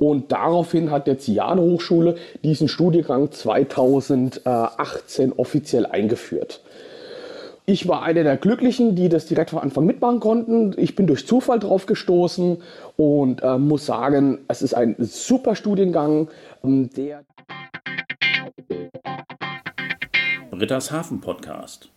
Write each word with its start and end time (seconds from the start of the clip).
Und 0.00 0.32
daraufhin 0.32 0.90
hat 0.90 1.06
die 1.26 1.34
Jade 1.34 1.60
Hochschule 1.60 2.16
diesen 2.42 2.68
Studiengang 2.68 3.30
2018 3.30 5.34
offiziell 5.34 5.84
eingeführt. 5.84 6.62
Ich 7.66 7.86
war 7.86 8.02
einer 8.02 8.22
der 8.22 8.38
Glücklichen, 8.38 8.96
die 8.96 9.10
das 9.10 9.26
direkt 9.26 9.50
von 9.50 9.58
Anfang 9.58 9.84
mitmachen 9.84 10.18
konnten. 10.18 10.74
Ich 10.78 10.96
bin 10.96 11.06
durch 11.06 11.26
Zufall 11.26 11.58
drauf 11.58 11.84
gestoßen 11.84 12.62
und 12.96 13.42
äh, 13.42 13.58
muss 13.58 13.84
sagen, 13.84 14.38
es 14.48 14.62
ist 14.62 14.72
ein 14.72 14.96
super 14.98 15.54
Studiengang, 15.54 16.28
ähm, 16.64 16.88
der 16.96 17.22
Britta's 20.50 20.90
Hafen 20.90 21.20
Podcast. 21.20 21.90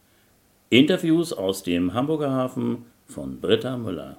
Interviews 0.69 1.31
aus 1.31 1.63
dem 1.63 1.93
Hamburger 1.93 2.31
Hafen 2.31 2.85
von 3.07 3.39
Britta 3.39 3.77
Müller. 3.77 4.17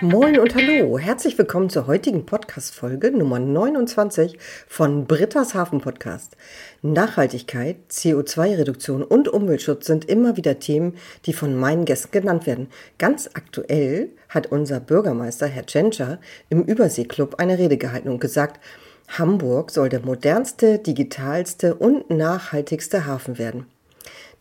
Moin 0.00 0.38
und 0.38 0.54
hallo, 0.54 0.98
herzlich 0.98 1.38
willkommen 1.38 1.70
zur 1.70 1.86
heutigen 1.86 2.26
Podcast-Folge 2.26 3.12
Nummer 3.12 3.38
29 3.38 4.36
von 4.66 5.06
Britta's 5.06 5.54
Hafen 5.54 5.80
Podcast. 5.80 6.36
Nachhaltigkeit, 6.82 7.76
CO2-Reduktion 7.90 9.04
und 9.04 9.28
Umweltschutz 9.28 9.86
sind 9.86 10.04
immer 10.06 10.36
wieder 10.36 10.58
Themen, 10.58 10.96
die 11.26 11.32
von 11.32 11.54
meinen 11.54 11.84
Gästen 11.84 12.10
genannt 12.10 12.46
werden. 12.46 12.68
Ganz 12.98 13.30
aktuell 13.34 14.10
hat 14.28 14.48
unser 14.48 14.80
Bürgermeister, 14.80 15.46
Herr 15.46 15.66
Tschentscher, 15.66 16.18
im 16.50 16.64
Überseeklub 16.64 17.36
eine 17.36 17.58
Rede 17.58 17.78
gehalten 17.78 18.08
und 18.08 18.20
gesagt, 18.20 18.60
Hamburg 19.08 19.70
soll 19.70 19.90
der 19.90 20.00
modernste, 20.00 20.80
digitalste 20.80 21.76
und 21.76 22.10
nachhaltigste 22.10 23.06
Hafen 23.06 23.38
werden. 23.38 23.66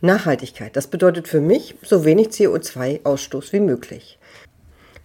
Nachhaltigkeit, 0.02 0.76
das 0.76 0.88
bedeutet 0.88 1.28
für 1.30 1.40
mich 1.40 1.76
so 1.82 2.04
wenig 2.04 2.28
CO2-Ausstoß 2.30 3.54
wie 3.54 3.62
möglich. 3.62 4.20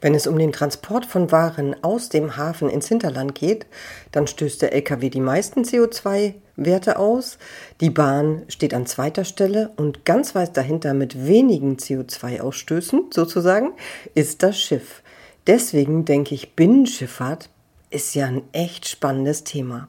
Wenn 0.00 0.14
es 0.14 0.28
um 0.28 0.38
den 0.38 0.52
Transport 0.52 1.06
von 1.06 1.32
Waren 1.32 1.74
aus 1.82 2.08
dem 2.08 2.36
Hafen 2.36 2.68
ins 2.70 2.86
Hinterland 2.86 3.34
geht, 3.34 3.66
dann 4.12 4.28
stößt 4.28 4.62
der 4.62 4.72
Lkw 4.72 5.10
die 5.10 5.20
meisten 5.20 5.62
CO2-Werte 5.62 6.98
aus, 6.98 7.38
die 7.80 7.90
Bahn 7.90 8.44
steht 8.48 8.74
an 8.74 8.86
zweiter 8.86 9.24
Stelle 9.24 9.72
und 9.76 10.04
ganz 10.04 10.36
weit 10.36 10.56
dahinter 10.56 10.94
mit 10.94 11.26
wenigen 11.26 11.78
CO2-Ausstößen 11.78 13.12
sozusagen 13.12 13.72
ist 14.14 14.44
das 14.44 14.60
Schiff. 14.60 15.02
Deswegen 15.48 16.04
denke 16.04 16.34
ich, 16.34 16.54
Binnenschifffahrt 16.54 17.50
ist 17.90 18.14
ja 18.14 18.26
ein 18.26 18.42
echt 18.52 18.86
spannendes 18.86 19.42
Thema. 19.42 19.88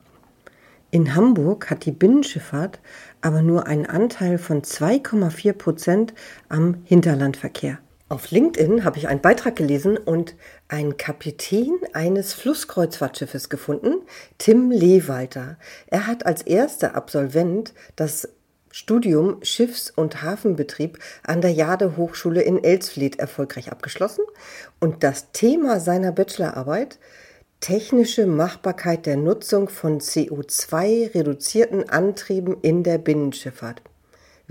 In 0.90 1.14
Hamburg 1.14 1.70
hat 1.70 1.86
die 1.86 1.92
Binnenschifffahrt 1.92 2.80
aber 3.22 3.44
nur 3.44 3.68
einen 3.68 3.86
Anteil 3.86 4.40
von 4.40 4.64
2,4 4.64 5.54
Prozent 5.54 6.14
am 6.48 6.78
Hinterlandverkehr. 6.86 7.78
Auf 8.10 8.32
LinkedIn 8.32 8.84
habe 8.86 8.98
ich 8.98 9.08
einen 9.08 9.22
Beitrag 9.22 9.56
gelesen 9.56 9.96
und 9.96 10.34
einen 10.68 10.98
Kapitän 10.98 11.78
eines 11.94 12.34
Flusskreuzfahrtschiffes 12.34 13.50
gefunden, 13.50 14.02
Tim 14.40 14.72
Lehwalter. 14.72 15.58
Er 15.86 16.08
hat 16.08 16.26
als 16.26 16.42
erster 16.42 16.96
Absolvent 16.96 17.76
das 17.96 18.28
Studium 18.72 19.44
Schiffs- 19.44 19.92
und 19.92 20.24
Hafenbetrieb 20.24 20.98
an 21.22 21.42
der 21.42 21.52
Jade 21.52 21.98
Hochschule 21.98 22.42
in 22.42 22.64
Elsfleth 22.64 23.20
erfolgreich 23.20 23.72
abgeschlossen 23.72 24.23
und 24.80 25.04
das 25.04 25.32
Thema 25.32 25.80
seiner 25.80 26.12
Bachelorarbeit 26.12 26.98
technische 27.60 28.26
Machbarkeit 28.26 29.06
der 29.06 29.18
Nutzung 29.18 29.70
von 29.70 30.00
CO2-reduzierten 30.00 31.90
Antrieben 31.90 32.58
in 32.62 32.82
der 32.82 32.98
Binnenschifffahrt. 32.98 33.84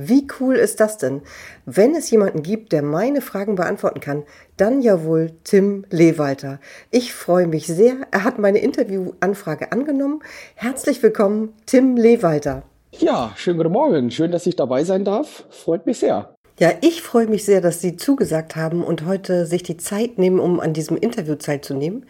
Wie 0.00 0.28
cool 0.38 0.54
ist 0.54 0.78
das 0.78 0.96
denn? 0.96 1.22
Wenn 1.66 1.96
es 1.96 2.08
jemanden 2.12 2.44
gibt, 2.44 2.70
der 2.70 2.82
meine 2.82 3.20
Fragen 3.20 3.56
beantworten 3.56 3.98
kann, 3.98 4.22
dann 4.56 4.80
ja 4.80 5.02
wohl 5.02 5.32
Tim 5.42 5.84
Lehwalter. 5.90 6.60
Ich 6.92 7.12
freue 7.12 7.48
mich 7.48 7.66
sehr. 7.66 7.96
Er 8.12 8.22
hat 8.22 8.38
meine 8.38 8.58
Interviewanfrage 8.58 9.72
angenommen. 9.72 10.20
Herzlich 10.54 11.02
willkommen, 11.02 11.52
Tim 11.66 11.96
Lehwalter. 11.96 12.62
Ja, 12.92 13.32
schönen 13.34 13.58
guten 13.58 13.72
Morgen. 13.72 14.12
Schön, 14.12 14.30
dass 14.30 14.46
ich 14.46 14.54
dabei 14.54 14.84
sein 14.84 15.04
darf. 15.04 15.42
Freut 15.50 15.84
mich 15.84 15.98
sehr. 15.98 16.32
Ja, 16.60 16.70
ich 16.80 17.02
freue 17.02 17.26
mich 17.26 17.44
sehr, 17.44 17.60
dass 17.60 17.80
Sie 17.80 17.96
zugesagt 17.96 18.54
haben 18.54 18.84
und 18.84 19.04
heute 19.04 19.46
sich 19.46 19.64
die 19.64 19.78
Zeit 19.78 20.16
nehmen, 20.16 20.38
um 20.38 20.60
an 20.60 20.74
diesem 20.74 20.96
Interview 20.96 21.34
teilzunehmen. 21.34 22.06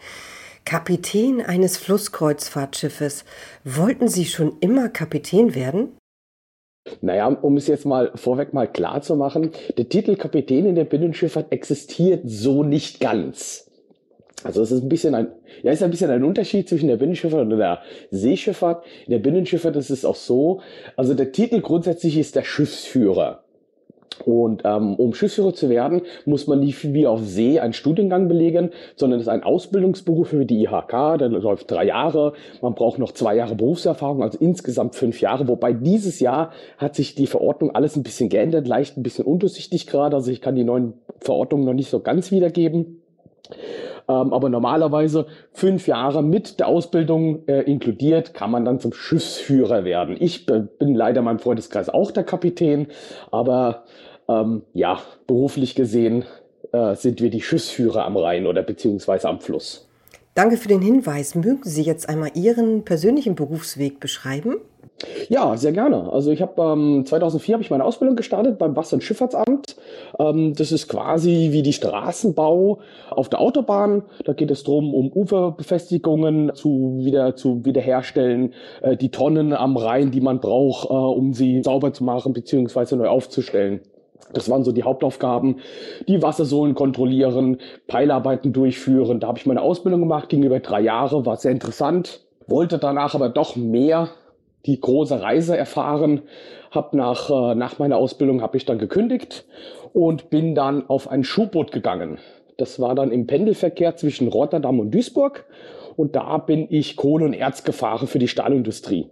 Kapitän 0.63 1.41
eines 1.43 1.77
Flusskreuzfahrtschiffes. 1.77 3.25
Wollten 3.63 4.07
Sie 4.07 4.25
schon 4.25 4.57
immer 4.59 4.89
Kapitän 4.89 5.55
werden? 5.55 5.98
Naja, 7.01 7.27
um 7.27 7.57
es 7.57 7.67
jetzt 7.67 7.85
mal 7.85 8.11
vorweg 8.15 8.53
mal 8.53 8.67
klar 8.67 9.01
zu 9.01 9.15
machen, 9.15 9.51
der 9.77 9.89
Titel 9.89 10.15
Kapitän 10.15 10.65
in 10.65 10.75
der 10.75 10.85
Binnenschifffahrt 10.85 11.51
existiert 11.51 12.21
so 12.25 12.63
nicht 12.63 12.99
ganz. 12.99 13.69
Also 14.43 14.61
es 14.61 14.71
ist 14.71 14.83
ein 14.83 14.89
bisschen 14.89 15.15
ein, 15.15 15.27
ja, 15.63 15.71
ist 15.71 15.83
ein 15.83 15.91
bisschen 15.91 16.11
ein 16.11 16.23
Unterschied 16.23 16.69
zwischen 16.69 16.87
der 16.87 16.95
Binnenschifffahrt 16.95 17.41
und 17.41 17.57
der 17.57 17.81
Seeschifffahrt. 18.11 18.85
In 19.05 19.11
der 19.11 19.19
Binnenschifffahrt 19.19 19.75
ist 19.75 19.89
es 19.89 20.05
auch 20.05 20.15
so, 20.15 20.61
also 20.95 21.13
der 21.13 21.31
Titel 21.31 21.61
grundsätzlich 21.61 22.17
ist 22.17 22.35
der 22.35 22.43
Schiffsführer. 22.43 23.43
Und 24.25 24.61
ähm, 24.65 24.95
um 24.95 25.13
Schiffsführer 25.13 25.53
zu 25.53 25.69
werden, 25.69 26.01
muss 26.25 26.47
man 26.47 26.59
nicht 26.59 26.93
wie 26.93 27.07
auf 27.07 27.21
See 27.23 27.59
einen 27.59 27.73
Studiengang 27.73 28.27
belegen, 28.27 28.71
sondern 28.95 29.19
es 29.19 29.25
ist 29.27 29.31
ein 29.31 29.43
Ausbildungsberuf 29.43 30.29
für 30.29 30.45
die 30.45 30.63
IHK, 30.63 31.17
der 31.17 31.29
läuft 31.29 31.71
drei 31.71 31.85
Jahre. 31.85 32.33
Man 32.61 32.75
braucht 32.75 32.99
noch 32.99 33.11
zwei 33.11 33.35
Jahre 33.35 33.55
Berufserfahrung, 33.55 34.23
also 34.23 34.37
insgesamt 34.39 34.95
fünf 34.95 35.21
Jahre. 35.21 35.47
Wobei 35.47 35.73
dieses 35.73 36.19
Jahr 36.19 36.51
hat 36.77 36.95
sich 36.95 37.15
die 37.15 37.27
Verordnung 37.27 37.75
alles 37.75 37.95
ein 37.95 38.03
bisschen 38.03 38.29
geändert, 38.29 38.67
leicht 38.67 38.97
ein 38.97 39.03
bisschen 39.03 39.25
undurchsichtig 39.25 39.87
gerade. 39.87 40.15
Also 40.15 40.31
ich 40.31 40.41
kann 40.41 40.55
die 40.55 40.63
neuen 40.63 40.93
Verordnungen 41.19 41.65
noch 41.65 41.73
nicht 41.73 41.89
so 41.89 41.99
ganz 41.99 42.31
wiedergeben. 42.31 43.01
Ähm, 44.09 44.33
aber 44.33 44.49
normalerweise 44.49 45.27
fünf 45.51 45.87
Jahre 45.87 46.23
mit 46.23 46.59
der 46.59 46.67
Ausbildung 46.67 47.47
äh, 47.47 47.61
inkludiert, 47.61 48.33
kann 48.33 48.49
man 48.49 48.65
dann 48.65 48.79
zum 48.79 48.91
Schiffsführer 48.91 49.83
werden. 49.83 50.17
Ich 50.19 50.47
bin 50.47 50.69
leider 50.79 51.21
meinem 51.21 51.37
Freundeskreis 51.37 51.89
auch 51.89 52.09
der 52.09 52.23
Kapitän, 52.23 52.87
aber 53.29 53.83
ähm, 54.29 54.61
ja, 54.73 54.99
beruflich 55.27 55.75
gesehen 55.75 56.25
äh, 56.71 56.95
sind 56.95 57.21
wir 57.21 57.29
die 57.29 57.41
Schiffsführer 57.41 58.05
am 58.05 58.15
Rhein 58.15 58.45
oder 58.45 58.61
beziehungsweise 58.61 59.27
am 59.27 59.41
Fluss. 59.41 59.87
Danke 60.35 60.57
für 60.57 60.69
den 60.69 60.81
Hinweis. 60.81 61.35
Mögen 61.35 61.63
Sie 61.63 61.81
jetzt 61.81 62.07
einmal 62.07 62.31
Ihren 62.35 62.85
persönlichen 62.85 63.35
Berufsweg 63.35 63.99
beschreiben? 63.99 64.57
Ja, 65.29 65.55
sehr 65.55 65.71
gerne. 65.71 66.11
Also 66.11 66.31
ich 66.31 66.41
habe 66.41 66.61
ähm, 66.61 67.05
2004 67.05 67.53
habe 67.53 67.63
ich 67.63 67.69
meine 67.69 67.85
Ausbildung 67.85 68.15
gestartet 68.15 68.57
beim 68.57 68.75
Wasser- 68.75 68.95
und 68.95 69.01
Schifffahrtsamt. 69.01 69.75
Ähm, 70.19 70.53
das 70.55 70.71
ist 70.71 70.87
quasi 70.89 71.49
wie 71.51 71.61
die 71.61 71.73
Straßenbau 71.73 72.79
auf 73.09 73.29
der 73.29 73.39
Autobahn. 73.39 74.03
Da 74.25 74.33
geht 74.33 74.51
es 74.51 74.63
darum, 74.63 74.93
um 74.93 75.11
Uferbefestigungen 75.11 76.53
zu 76.53 76.99
wieder 76.99 77.35
zu 77.35 77.65
wiederherstellen, 77.65 78.53
äh, 78.81 78.97
die 78.97 79.09
Tonnen 79.09 79.53
am 79.53 79.77
Rhein, 79.77 80.11
die 80.11 80.21
man 80.21 80.39
braucht, 80.39 80.89
äh, 80.89 80.93
um 80.93 81.33
sie 81.33 81.63
sauber 81.63 81.93
zu 81.93 82.03
machen 82.03 82.33
beziehungsweise 82.33 82.97
neu 82.97 83.07
aufzustellen. 83.07 83.81
Das 84.33 84.49
waren 84.49 84.63
so 84.63 84.71
die 84.71 84.83
Hauptaufgaben. 84.83 85.57
Die 86.07 86.21
Wassersohlen 86.21 86.75
kontrollieren, 86.75 87.57
Peilarbeiten 87.87 88.53
durchführen. 88.53 89.19
Da 89.19 89.27
habe 89.27 89.39
ich 89.39 89.45
meine 89.45 89.61
Ausbildung 89.61 90.01
gemacht, 90.01 90.29
ging 90.29 90.43
über 90.43 90.59
drei 90.59 90.81
Jahre, 90.81 91.25
war 91.25 91.37
sehr 91.37 91.51
interessant. 91.51 92.21
Wollte 92.47 92.77
danach 92.77 93.15
aber 93.15 93.29
doch 93.29 93.55
mehr 93.55 94.09
die 94.65 94.79
große 94.79 95.21
Reise 95.21 95.57
erfahren. 95.57 96.21
Hab 96.71 96.93
nach, 96.93 97.29
äh, 97.29 97.55
nach 97.55 97.79
meiner 97.79 97.97
Ausbildung 97.97 98.41
habe 98.41 98.57
ich 98.57 98.65
dann 98.65 98.77
gekündigt 98.77 99.45
und 99.93 100.29
bin 100.29 100.55
dann 100.55 100.87
auf 100.89 101.09
ein 101.09 101.23
Schuhboot 101.23 101.71
gegangen. 101.71 102.19
Das 102.57 102.79
war 102.79 102.93
dann 102.93 103.11
im 103.11 103.25
Pendelverkehr 103.25 103.95
zwischen 103.95 104.27
Rotterdam 104.27 104.79
und 104.79 104.91
Duisburg. 104.91 105.45
Und 105.95 106.15
da 106.15 106.37
bin 106.37 106.67
ich 106.69 106.95
Kohle 106.95 107.25
und 107.25 107.33
Erz 107.33 107.63
gefahren 107.63 108.07
für 108.07 108.19
die 108.19 108.27
Stahlindustrie. 108.27 109.09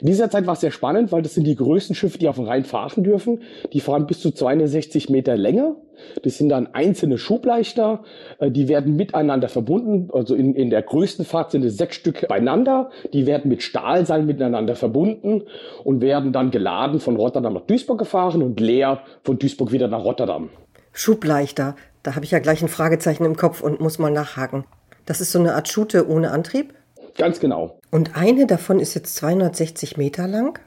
In 0.00 0.06
dieser 0.06 0.30
Zeit 0.30 0.46
war 0.46 0.54
es 0.54 0.60
sehr 0.60 0.70
spannend, 0.70 1.12
weil 1.12 1.22
das 1.22 1.34
sind 1.34 1.44
die 1.44 1.56
größten 1.56 1.94
Schiffe, 1.94 2.18
die 2.18 2.28
auf 2.28 2.36
dem 2.36 2.44
Rhein 2.44 2.64
fahren 2.64 3.02
dürfen. 3.02 3.42
Die 3.72 3.80
fahren 3.80 4.06
bis 4.06 4.20
zu 4.20 4.30
260 4.30 5.10
Meter 5.10 5.36
Länge. 5.36 5.76
Das 6.22 6.38
sind 6.38 6.48
dann 6.48 6.68
einzelne 6.74 7.18
Schubleichter. 7.18 8.04
Äh, 8.38 8.50
die 8.50 8.68
werden 8.68 8.96
miteinander 8.96 9.48
verbunden. 9.48 10.10
Also 10.12 10.34
in, 10.34 10.54
in 10.54 10.70
der 10.70 10.82
größten 10.82 11.24
Fahrt 11.24 11.50
sind 11.50 11.64
es 11.64 11.76
sechs 11.76 11.96
Stück 11.96 12.26
beieinander. 12.28 12.90
Die 13.12 13.26
werden 13.26 13.48
mit 13.48 13.62
Stahlseilen 13.62 14.26
miteinander 14.26 14.76
verbunden 14.76 15.42
und 15.84 16.00
werden 16.00 16.32
dann 16.32 16.50
geladen 16.50 17.00
von 17.00 17.16
Rotterdam 17.16 17.54
nach 17.54 17.62
Duisburg 17.62 17.98
gefahren 17.98 18.42
und 18.42 18.60
leer 18.60 19.00
von 19.24 19.38
Duisburg 19.38 19.72
wieder 19.72 19.88
nach 19.88 20.04
Rotterdam. 20.04 20.50
Schubleichter. 20.92 21.76
Da 22.02 22.14
habe 22.14 22.24
ich 22.24 22.30
ja 22.30 22.38
gleich 22.38 22.62
ein 22.62 22.68
Fragezeichen 22.68 23.24
im 23.24 23.36
Kopf 23.36 23.60
und 23.60 23.80
muss 23.80 23.98
mal 23.98 24.10
nachhaken. 24.10 24.64
Das 25.04 25.20
ist 25.20 25.32
so 25.32 25.38
eine 25.38 25.54
Art 25.54 25.68
Schute 25.68 26.08
ohne 26.08 26.30
Antrieb? 26.30 26.74
Ganz 27.18 27.40
genau. 27.40 27.80
Und 27.90 28.16
eine 28.16 28.46
davon 28.46 28.78
ist 28.78 28.94
jetzt 28.94 29.16
260 29.16 29.96
Meter 29.96 30.28
lang? 30.28 30.60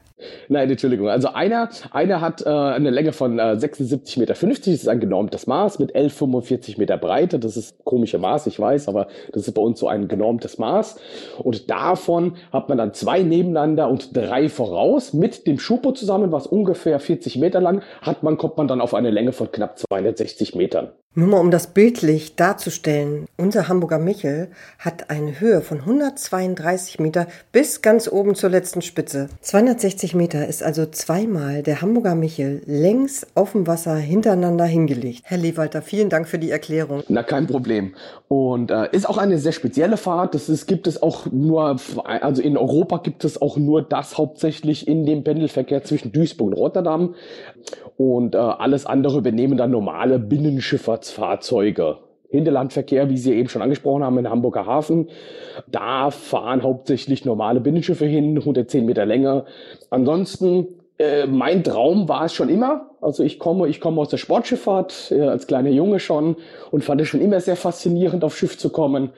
Nein, 0.48 0.70
Entschuldigung. 0.70 1.08
Also 1.08 1.28
einer, 1.28 1.70
einer 1.90 2.20
hat 2.20 2.42
äh, 2.42 2.48
eine 2.48 2.90
Länge 2.90 3.12
von 3.12 3.38
äh, 3.38 3.56
76,50 3.58 4.18
Meter. 4.20 4.34
Das 4.34 4.66
ist 4.66 4.88
ein 4.88 5.00
genormtes 5.00 5.46
Maß 5.46 5.78
mit 5.78 5.96
11,45 5.96 6.78
Meter 6.78 6.96
Breite. 6.98 7.38
Das 7.38 7.56
ist 7.56 7.84
komische 7.84 8.18
Maß, 8.18 8.46
ich 8.46 8.60
weiß, 8.60 8.88
aber 8.88 9.08
das 9.32 9.48
ist 9.48 9.54
bei 9.54 9.62
uns 9.62 9.80
so 9.80 9.88
ein 9.88 10.08
genormtes 10.08 10.58
Maß. 10.58 11.00
Und 11.38 11.70
davon 11.70 12.36
hat 12.52 12.68
man 12.68 12.78
dann 12.78 12.94
zwei 12.94 13.22
nebeneinander 13.22 13.88
und 13.88 14.16
drei 14.16 14.48
voraus. 14.48 15.12
Mit 15.12 15.46
dem 15.46 15.58
Schupo 15.58 15.92
zusammen, 15.92 16.32
was 16.32 16.46
ungefähr 16.46 17.00
40 17.00 17.38
Meter 17.38 17.60
lang 17.60 17.82
hat 18.00 18.22
man, 18.22 18.36
kommt 18.36 18.58
man 18.58 18.68
dann 18.68 18.80
auf 18.80 18.94
eine 18.94 19.10
Länge 19.10 19.32
von 19.32 19.50
knapp 19.50 19.78
260 19.78 20.54
Metern. 20.54 20.92
Nur 21.14 21.28
mal 21.28 21.40
um 21.40 21.50
das 21.50 21.66
bildlich 21.66 22.36
darzustellen, 22.36 23.26
unser 23.36 23.68
Hamburger 23.68 23.98
Michel 23.98 24.48
hat 24.78 25.10
eine 25.10 25.40
Höhe 25.40 25.60
von 25.60 25.80
132 25.80 27.00
Meter 27.00 27.26
bis 27.52 27.82
ganz 27.82 28.10
oben 28.10 28.34
zur 28.34 28.48
letzten 28.48 28.80
Spitze. 28.80 29.28
260 29.42 30.14
Meter 30.14 30.48
ist 30.48 30.62
also 30.62 30.86
zweimal 30.86 31.62
der 31.62 31.82
Hamburger 31.82 32.14
Michel 32.14 32.62
längs 32.64 33.26
auf 33.34 33.52
dem 33.52 33.66
Wasser 33.66 33.94
hintereinander 33.96 34.64
hingelegt. 34.64 35.20
Herr 35.24 35.36
Lewalter, 35.36 35.82
vielen 35.82 36.08
Dank 36.08 36.28
für 36.28 36.38
die 36.38 36.50
Erklärung. 36.50 37.02
Na, 37.08 37.22
kein 37.22 37.46
Problem. 37.46 37.92
Und 38.28 38.70
äh, 38.70 38.88
ist 38.92 39.06
auch 39.06 39.18
eine 39.18 39.36
sehr 39.36 39.52
spezielle 39.52 39.98
Fahrt. 39.98 40.34
Das 40.34 40.48
ist, 40.48 40.66
gibt 40.66 40.86
es 40.86 41.02
auch 41.02 41.26
nur, 41.30 41.76
also 42.06 42.40
in 42.40 42.56
Europa 42.56 42.96
gibt 42.96 43.26
es 43.26 43.42
auch 43.42 43.58
nur 43.58 43.82
das 43.82 44.16
hauptsächlich 44.16 44.88
in 44.88 45.04
dem 45.04 45.24
Pendelverkehr 45.24 45.84
zwischen 45.84 46.10
Duisburg 46.10 46.46
und 46.46 46.54
Rotterdam. 46.54 47.14
Und 47.98 48.34
äh, 48.34 48.38
alles 48.38 48.86
andere 48.86 49.18
übernehmen 49.18 49.58
dann 49.58 49.70
normale 49.70 50.18
Binnenschifffahrtsfahrzeuge. 51.02 51.98
Hinterlandverkehr, 52.30 53.10
wie 53.10 53.18
Sie 53.18 53.34
eben 53.34 53.48
schon 53.50 53.60
angesprochen 53.60 54.02
haben, 54.02 54.16
in 54.16 54.30
Hamburger 54.30 54.64
Hafen. 54.64 55.10
Da 55.66 56.10
fahren 56.10 56.62
hauptsächlich 56.62 57.26
normale 57.26 57.60
Binnenschiffe 57.60 58.06
hin, 58.06 58.38
110 58.38 58.86
Meter 58.86 59.04
Länge. 59.04 59.44
Ansonsten, 59.90 60.66
äh, 60.98 61.26
mein 61.26 61.64
Traum 61.64 62.08
war 62.08 62.26
es 62.26 62.34
schon 62.34 62.48
immer, 62.48 62.90
also 63.00 63.22
ich 63.22 63.38
komme, 63.38 63.68
ich 63.68 63.80
komme 63.80 64.00
aus 64.00 64.08
der 64.08 64.18
Sportschifffahrt, 64.18 65.10
äh, 65.10 65.22
als 65.22 65.46
kleiner 65.46 65.70
Junge 65.70 65.98
schon 65.98 66.36
und 66.70 66.84
fand 66.84 67.00
es 67.00 67.08
schon 67.08 67.20
immer 67.20 67.40
sehr 67.40 67.56
faszinierend, 67.56 68.24
auf 68.24 68.36
Schiff 68.36 68.56
zu 68.58 68.70
kommen. 68.70 69.10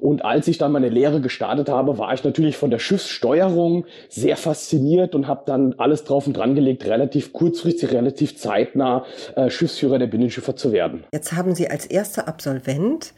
Und 0.00 0.24
als 0.24 0.48
ich 0.48 0.58
dann 0.58 0.72
meine 0.72 0.88
Lehre 0.88 1.20
gestartet 1.20 1.68
habe, 1.68 1.98
war 1.98 2.12
ich 2.14 2.24
natürlich 2.24 2.56
von 2.56 2.70
der 2.70 2.78
Schiffssteuerung 2.78 3.86
sehr 4.08 4.36
fasziniert 4.36 5.14
und 5.14 5.26
habe 5.26 5.42
dann 5.46 5.74
alles 5.78 6.04
drauf 6.04 6.26
und 6.26 6.36
dran 6.36 6.54
gelegt, 6.54 6.86
relativ 6.86 7.32
kurzfristig, 7.32 7.92
relativ 7.92 8.36
zeitnah 8.36 9.04
äh, 9.36 9.50
Schiffsführer 9.50 9.98
der 9.98 10.06
Binnenschifffahrt 10.06 10.58
zu 10.58 10.72
werden. 10.72 11.04
Jetzt 11.12 11.32
haben 11.32 11.54
Sie 11.54 11.68
als 11.68 11.86
erster 11.86 12.28
Absolvent 12.28 13.12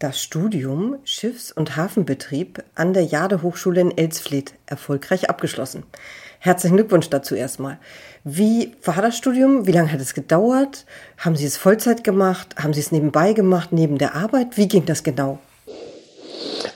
das 0.00 0.20
Studium 0.20 0.96
Schiffs- 1.04 1.52
und 1.52 1.76
Hafenbetrieb 1.76 2.62
an 2.74 2.92
der 2.92 3.04
Jade 3.04 3.42
Hochschule 3.42 3.80
in 3.80 3.96
Elsfleth 3.96 4.54
erfolgreich 4.66 5.30
abgeschlossen. 5.30 5.84
Herzlichen 6.44 6.76
Glückwunsch 6.76 7.08
dazu 7.08 7.34
erstmal. 7.34 7.78
Wie 8.22 8.76
war 8.84 9.00
das 9.00 9.16
Studium? 9.16 9.66
Wie 9.66 9.72
lange 9.72 9.90
hat 9.90 10.00
es 10.02 10.12
gedauert? 10.12 10.84
Haben 11.16 11.36
Sie 11.36 11.46
es 11.46 11.56
Vollzeit 11.56 12.04
gemacht? 12.04 12.56
Haben 12.62 12.74
Sie 12.74 12.80
es 12.80 12.92
nebenbei 12.92 13.32
gemacht, 13.32 13.72
neben 13.72 13.96
der 13.96 14.14
Arbeit? 14.14 14.58
Wie 14.58 14.68
ging 14.68 14.84
das 14.84 15.02
genau? 15.02 15.38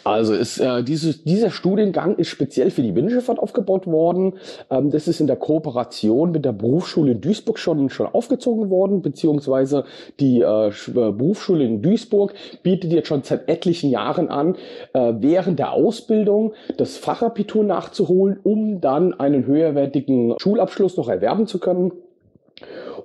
Also 0.09 0.35
ist, 0.35 0.59
äh, 0.59 0.83
dieses, 0.83 1.25
dieser 1.25 1.51
Studiengang 1.51 2.17
ist 2.17 2.29
speziell 2.29 2.71
für 2.71 2.83
die 2.83 2.93
Binnenschifffahrt 2.93 3.39
aufgebaut 3.39 3.87
worden. 3.87 4.35
Ähm, 4.71 4.91
das 4.91 5.07
ist 5.07 5.21
in 5.21 5.27
der 5.27 5.37
Kooperation 5.37 6.33
mit 6.33 6.45
der 6.45 6.53
Berufsschule 6.53 7.13
in 7.13 7.21
Duisburg 7.21 7.59
schon, 7.59 7.91
schon 7.91 8.07
aufgezogen 8.07 8.71
worden, 8.71 9.03
beziehungsweise 9.03 9.85
die 10.19 10.41
äh, 10.41 10.69
äh, 10.69 10.73
Berufsschule 10.87 11.65
in 11.65 11.83
Duisburg 11.83 12.35
bietet 12.63 12.93
jetzt 12.93 13.09
schon 13.09 13.23
seit 13.23 13.49
etlichen 13.49 13.91
Jahren 13.91 14.29
an, 14.29 14.57
äh, 14.95 15.13
während 15.19 15.59
der 15.59 15.73
Ausbildung 15.73 16.55
das 16.77 16.97
Fachabitur 16.97 17.65
nachzuholen, 17.65 18.39
um 18.43 18.81
dann 18.81 19.13
einen 19.15 19.47
höherwertigen 19.47 20.37
Schulabschluss 20.39 20.97
noch 20.97 21.09
erwerben 21.09 21.47
zu 21.47 21.59
können. 21.59 21.93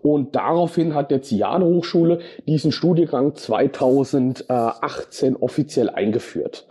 Und 0.03 0.35
daraufhin 0.35 0.93
hat 0.93 1.11
der 1.11 1.21
Ziade 1.21 1.65
Hochschule 1.65 2.19
diesen 2.45 2.73
Studiengang 2.73 3.35
2018 3.35 5.37
offiziell 5.37 5.89
eingeführt. 5.89 6.67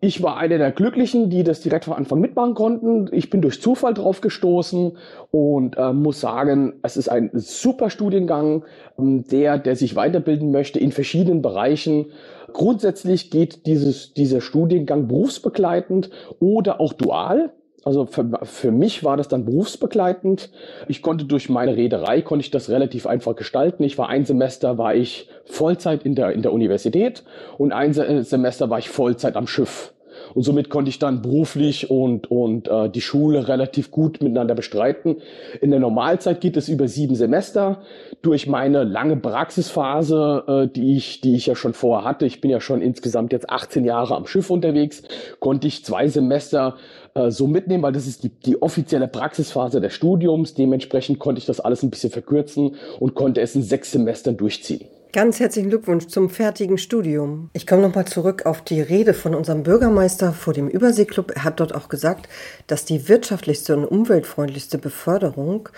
Ich 0.00 0.22
war 0.22 0.36
einer 0.36 0.58
der 0.58 0.70
Glücklichen, 0.70 1.30
die 1.30 1.44
das 1.44 1.60
direkt 1.60 1.86
von 1.86 1.94
Anfang 1.94 2.20
mitmachen 2.20 2.52
konnten. 2.52 3.08
Ich 3.12 3.30
bin 3.30 3.40
durch 3.40 3.62
Zufall 3.62 3.94
drauf 3.94 4.20
gestoßen 4.20 4.98
und 5.30 5.78
äh, 5.78 5.94
muss 5.94 6.20
sagen, 6.20 6.74
es 6.82 6.98
ist 6.98 7.08
ein 7.08 7.30
super 7.32 7.88
Studiengang, 7.88 8.66
ähm, 8.98 9.24
der, 9.26 9.56
der 9.56 9.76
sich 9.76 9.96
weiterbilden 9.96 10.50
möchte 10.50 10.78
in 10.78 10.92
verschiedenen 10.92 11.40
Bereichen. 11.40 12.06
Grundsätzlich 12.52 13.30
geht 13.30 13.64
dieses, 13.64 14.12
dieser 14.12 14.42
Studiengang 14.42 15.08
berufsbegleitend 15.08 16.10
oder 16.38 16.80
auch 16.80 16.92
dual. 16.92 17.54
Also 17.84 18.06
für, 18.06 18.24
für 18.44 18.72
mich 18.72 19.04
war 19.04 19.16
das 19.16 19.28
dann 19.28 19.44
berufsbegleitend. 19.44 20.50
Ich 20.88 21.02
konnte 21.02 21.26
durch 21.26 21.48
meine 21.48 21.76
Reederei, 21.76 22.22
konnte 22.22 22.44
ich 22.44 22.50
das 22.50 22.70
relativ 22.70 23.06
einfach 23.06 23.36
gestalten. 23.36 23.82
Ich 23.84 23.98
war 23.98 24.08
ein 24.08 24.24
Semester, 24.24 24.78
war 24.78 24.94
ich 24.94 25.28
Vollzeit 25.44 26.04
in 26.04 26.14
der, 26.14 26.32
in 26.32 26.42
der 26.42 26.52
Universität 26.52 27.24
und 27.58 27.72
ein 27.72 27.92
Semester 27.92 28.70
war 28.70 28.78
ich 28.78 28.88
Vollzeit 28.88 29.36
am 29.36 29.46
Schiff. 29.46 29.92
Und 30.34 30.42
somit 30.42 30.68
konnte 30.68 30.88
ich 30.88 30.98
dann 30.98 31.22
beruflich 31.22 31.90
und, 31.90 32.30
und 32.30 32.68
äh, 32.68 32.90
die 32.90 33.00
Schule 33.00 33.48
relativ 33.48 33.90
gut 33.90 34.22
miteinander 34.22 34.54
bestreiten. 34.54 35.16
In 35.60 35.70
der 35.70 35.80
Normalzeit 35.80 36.40
geht 36.40 36.56
es 36.56 36.68
über 36.68 36.88
sieben 36.88 37.14
Semester. 37.14 37.82
Durch 38.22 38.46
meine 38.46 38.84
lange 38.84 39.16
Praxisphase, 39.16 40.44
äh, 40.46 40.68
die, 40.68 40.96
ich, 40.96 41.20
die 41.20 41.36
ich 41.36 41.46
ja 41.46 41.54
schon 41.54 41.72
vorher 41.72 42.08
hatte, 42.08 42.26
ich 42.26 42.40
bin 42.40 42.50
ja 42.50 42.60
schon 42.60 42.82
insgesamt 42.82 43.32
jetzt 43.32 43.48
18 43.48 43.84
Jahre 43.84 44.16
am 44.16 44.26
Schiff 44.26 44.50
unterwegs, 44.50 45.02
konnte 45.38 45.68
ich 45.68 45.84
zwei 45.84 46.08
Semester 46.08 46.76
äh, 47.14 47.30
so 47.30 47.46
mitnehmen, 47.46 47.82
weil 47.82 47.92
das 47.92 48.06
ist 48.06 48.24
die, 48.24 48.30
die 48.30 48.60
offizielle 48.60 49.08
Praxisphase 49.08 49.80
des 49.80 49.92
Studiums. 49.92 50.54
Dementsprechend 50.54 51.18
konnte 51.18 51.38
ich 51.38 51.46
das 51.46 51.60
alles 51.60 51.82
ein 51.82 51.90
bisschen 51.90 52.10
verkürzen 52.10 52.74
und 52.98 53.14
konnte 53.14 53.40
es 53.40 53.54
in 53.54 53.62
sechs 53.62 53.92
Semestern 53.92 54.36
durchziehen. 54.36 54.86
Ganz 55.14 55.38
herzlichen 55.38 55.68
Glückwunsch 55.68 56.08
zum 56.08 56.28
fertigen 56.28 56.76
Studium. 56.76 57.48
Ich 57.52 57.68
komme 57.68 57.82
nochmal 57.82 58.04
zurück 58.04 58.46
auf 58.46 58.62
die 58.62 58.80
Rede 58.80 59.14
von 59.14 59.36
unserem 59.36 59.62
Bürgermeister 59.62 60.32
vor 60.32 60.52
dem 60.52 60.66
Überseeklub. 60.66 61.30
Er 61.36 61.44
hat 61.44 61.60
dort 61.60 61.72
auch 61.72 61.88
gesagt, 61.88 62.28
dass 62.66 62.84
die 62.84 63.08
wirtschaftlichste 63.08 63.76
und 63.76 63.84
umweltfreundlichste 63.84 64.76
Beförderung 64.76 65.68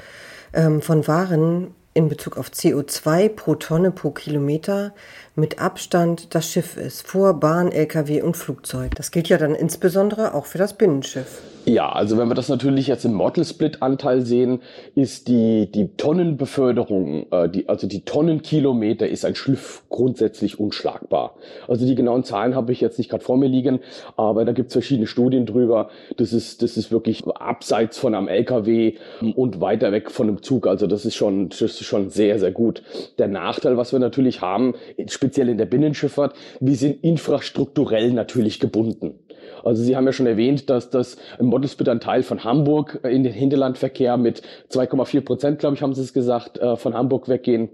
ähm, 0.55 0.81
von 0.81 1.07
Waren 1.07 1.75
in 1.93 2.09
Bezug 2.09 2.39
auf 2.39 2.49
CO2 2.49 3.29
pro 3.29 3.57
Tonne 3.57 3.91
pro 3.91 4.11
Kilometer 4.11 4.95
mit 5.35 5.59
Abstand 5.59 6.35
das 6.35 6.51
Schiff 6.51 6.79
ist, 6.79 7.07
vor 7.07 7.39
Bahn, 7.39 7.71
Lkw 7.71 8.23
und 8.23 8.39
Flugzeug. 8.39 8.95
Das 8.95 9.11
gilt 9.11 9.29
ja 9.29 9.37
dann 9.37 9.55
insbesondere 9.55 10.33
auch 10.33 10.47
für 10.47 10.57
das 10.57 10.79
Binnenschiff. 10.79 11.43
Ja, 11.69 11.91
also 11.91 12.17
wenn 12.17 12.29
wir 12.29 12.37
das 12.37 12.49
natürlich 12.49 12.87
jetzt 12.87 13.05
im 13.05 13.15
Model-Split-Anteil 13.15 14.21
sehen, 14.21 14.61
ist 14.95 15.27
die, 15.27 15.69
die 15.69 15.89
Tonnenbeförderung, 15.97 17.27
äh, 17.33 17.49
die, 17.49 17.69
also 17.69 17.89
die 17.89 18.03
Tonnenkilometer 18.03 19.09
ist 19.09 19.25
ein 19.25 19.35
Schliff 19.35 19.83
grundsätzlich 19.89 20.61
unschlagbar. 20.61 21.35
Also 21.67 21.85
die 21.85 21.97
genauen 21.97 22.23
Zahlen 22.23 22.55
habe 22.55 22.71
ich 22.71 22.81
jetzt 22.81 22.99
nicht 22.99 23.11
gerade 23.11 23.25
vor 23.25 23.37
mir 23.37 23.49
liegen, 23.49 23.81
aber 24.17 24.45
da 24.45 24.53
gibt 24.53 24.69
es 24.69 24.75
verschiedene 24.75 25.09
Studien 25.09 25.45
drüber. 25.45 25.91
Das 26.19 26.33
ist, 26.33 26.63
das 26.63 26.77
ist 26.77 26.93
wirklich 26.93 27.27
abseits 27.27 27.99
von 27.99 28.15
einem 28.15 28.29
LKW 28.29 28.95
und 29.35 29.61
weiter 29.61 29.91
weg 29.91 30.13
von 30.13 30.29
einem 30.29 30.43
Zug. 30.45 30.69
Also 30.69 30.87
das 30.87 31.05
ist 31.05 31.17
schon, 31.17 31.49
das 31.49 31.63
ist 31.63 31.83
schon 31.83 32.11
sehr, 32.11 32.39
sehr 32.39 32.53
gut. 32.53 32.85
Der 33.19 33.27
Nachteil, 33.27 33.77
was 33.77 33.91
wir 33.91 33.99
natürlich 33.99 34.41
haben, 34.41 34.75
speziell 35.09 35.49
in 35.49 35.59
der 35.59 35.67
Binnenschifffahrt, 35.67 36.37
wir 36.61 36.77
sind 36.77 37.03
infrastrukturell 37.03 38.13
natürlich 38.13 38.61
gebunden. 38.61 39.19
Also 39.65 39.83
Sie 39.83 39.97
haben 39.97 40.07
ja 40.07 40.13
schon 40.13 40.27
erwähnt, 40.27 40.71
dass 40.71 40.91
das 40.91 41.17
Modelsbit 41.41 41.89
ein 41.89 42.01
Teil 42.01 42.23
von 42.23 42.45
Hamburg 42.45 43.01
in 43.05 43.25
den 43.25 43.33
Hinterlandverkehr 43.33 44.17
mit 44.17 44.43
2,4 44.71 45.21
Prozent, 45.23 45.59
glaube 45.59 45.77
ich, 45.77 45.83
haben 45.83 45.95
Sie 45.95 46.03
es 46.03 46.13
gesagt, 46.13 46.59
äh, 46.59 46.77
von 46.77 46.95
Hamburg 46.95 47.29
weggehen. 47.29 47.71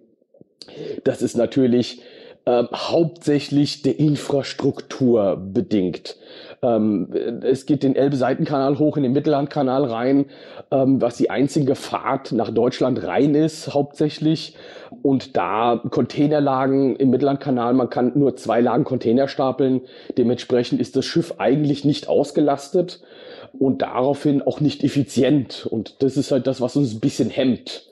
Das 1.04 1.22
ist 1.22 1.36
natürlich 1.36 2.00
äh, 2.44 2.64
hauptsächlich 2.74 3.82
der 3.82 3.98
Infrastruktur 3.98 5.36
bedingt. 5.36 6.16
Ähm, 6.60 7.08
es 7.42 7.66
geht 7.66 7.82
den 7.82 7.94
Elbe-Seitenkanal 7.94 8.78
hoch 8.78 8.96
in 8.96 9.04
den 9.04 9.12
Mittellandkanal 9.12 9.84
rein, 9.84 10.26
ähm, 10.70 11.00
was 11.00 11.16
die 11.16 11.30
einzige 11.30 11.74
Fahrt 11.74 12.32
nach 12.32 12.50
Deutschland 12.50 13.04
rein 13.04 13.34
ist, 13.34 13.74
hauptsächlich. 13.74 14.56
Und 15.02 15.36
da 15.36 15.80
Containerlagen 15.90 16.96
im 16.96 17.10
Mittellandkanal, 17.10 17.74
man 17.74 17.90
kann 17.90 18.12
nur 18.16 18.36
zwei 18.36 18.60
Lagen 18.60 18.84
Container 18.84 19.28
stapeln. 19.28 19.82
Dementsprechend 20.18 20.80
ist 20.80 20.96
das 20.96 21.04
Schiff 21.04 21.34
eigentlich 21.38 21.84
nicht 21.84 22.08
ausgelastet 22.08 23.00
und 23.58 23.82
daraufhin 23.82 24.42
auch 24.42 24.60
nicht 24.60 24.82
effizient. 24.82 25.66
Und 25.66 26.02
das 26.02 26.16
ist 26.16 26.32
halt 26.32 26.46
das, 26.46 26.60
was 26.60 26.76
uns 26.76 26.94
ein 26.94 27.00
bisschen 27.00 27.30
hemmt 27.30 27.91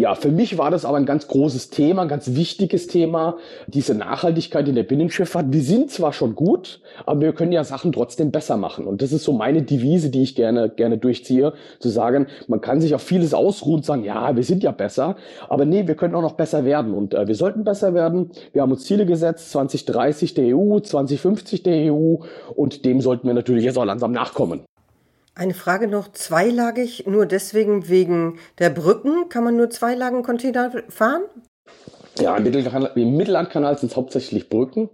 ja, 0.00 0.14
für 0.14 0.30
mich 0.30 0.56
war 0.56 0.70
das 0.70 0.86
aber 0.86 0.96
ein 0.96 1.04
ganz 1.04 1.28
großes 1.28 1.68
Thema, 1.68 2.00
ein 2.00 2.08
ganz 2.08 2.34
wichtiges 2.34 2.86
Thema, 2.86 3.36
diese 3.66 3.94
Nachhaltigkeit 3.94 4.66
in 4.66 4.74
der 4.74 4.82
Binnenschifffahrt. 4.82 5.52
Wir 5.52 5.60
sind 5.60 5.90
zwar 5.90 6.14
schon 6.14 6.34
gut, 6.34 6.80
aber 7.04 7.20
wir 7.20 7.32
können 7.34 7.52
ja 7.52 7.64
Sachen 7.64 7.92
trotzdem 7.92 8.30
besser 8.30 8.56
machen. 8.56 8.86
Und 8.86 9.02
das 9.02 9.12
ist 9.12 9.24
so 9.24 9.34
meine 9.34 9.60
Devise, 9.60 10.08
die 10.08 10.22
ich 10.22 10.34
gerne, 10.34 10.70
gerne 10.70 10.96
durchziehe, 10.96 11.52
zu 11.80 11.90
sagen, 11.90 12.28
man 12.48 12.62
kann 12.62 12.80
sich 12.80 12.94
auf 12.94 13.02
vieles 13.02 13.34
ausruhen 13.34 13.80
und 13.80 13.84
sagen, 13.84 14.02
ja, 14.02 14.34
wir 14.34 14.42
sind 14.42 14.62
ja 14.62 14.70
besser, 14.70 15.16
aber 15.50 15.66
nee, 15.66 15.86
wir 15.86 15.96
können 15.96 16.14
auch 16.14 16.22
noch 16.22 16.32
besser 16.32 16.64
werden. 16.64 16.94
Und 16.94 17.12
äh, 17.12 17.28
wir 17.28 17.34
sollten 17.34 17.64
besser 17.64 17.92
werden. 17.92 18.30
Wir 18.54 18.62
haben 18.62 18.72
uns 18.72 18.84
Ziele 18.84 19.04
gesetzt, 19.04 19.50
2030 19.50 20.32
der 20.32 20.56
EU, 20.56 20.80
2050 20.80 21.62
der 21.62 21.92
EU 21.92 22.16
und 22.54 22.86
dem 22.86 23.02
sollten 23.02 23.26
wir 23.26 23.34
natürlich 23.34 23.64
jetzt 23.64 23.76
auch 23.76 23.84
langsam 23.84 24.12
nachkommen. 24.12 24.62
Eine 25.40 25.54
Frage 25.54 25.88
noch, 25.88 26.12
zweilagig, 26.12 27.06
nur 27.06 27.24
deswegen 27.24 27.88
wegen 27.88 28.38
der 28.58 28.68
Brücken 28.68 29.30
kann 29.30 29.42
man 29.42 29.56
nur 29.56 29.70
zwei 29.70 29.94
Lagen 29.94 30.22
Container 30.22 30.70
fahren? 30.90 31.22
Ja, 32.18 32.36
im 32.36 33.16
Mittellandkanal 33.16 33.78
sind 33.78 33.90
es 33.90 33.96
hauptsächlich 33.96 34.50
Brücken. 34.50 34.90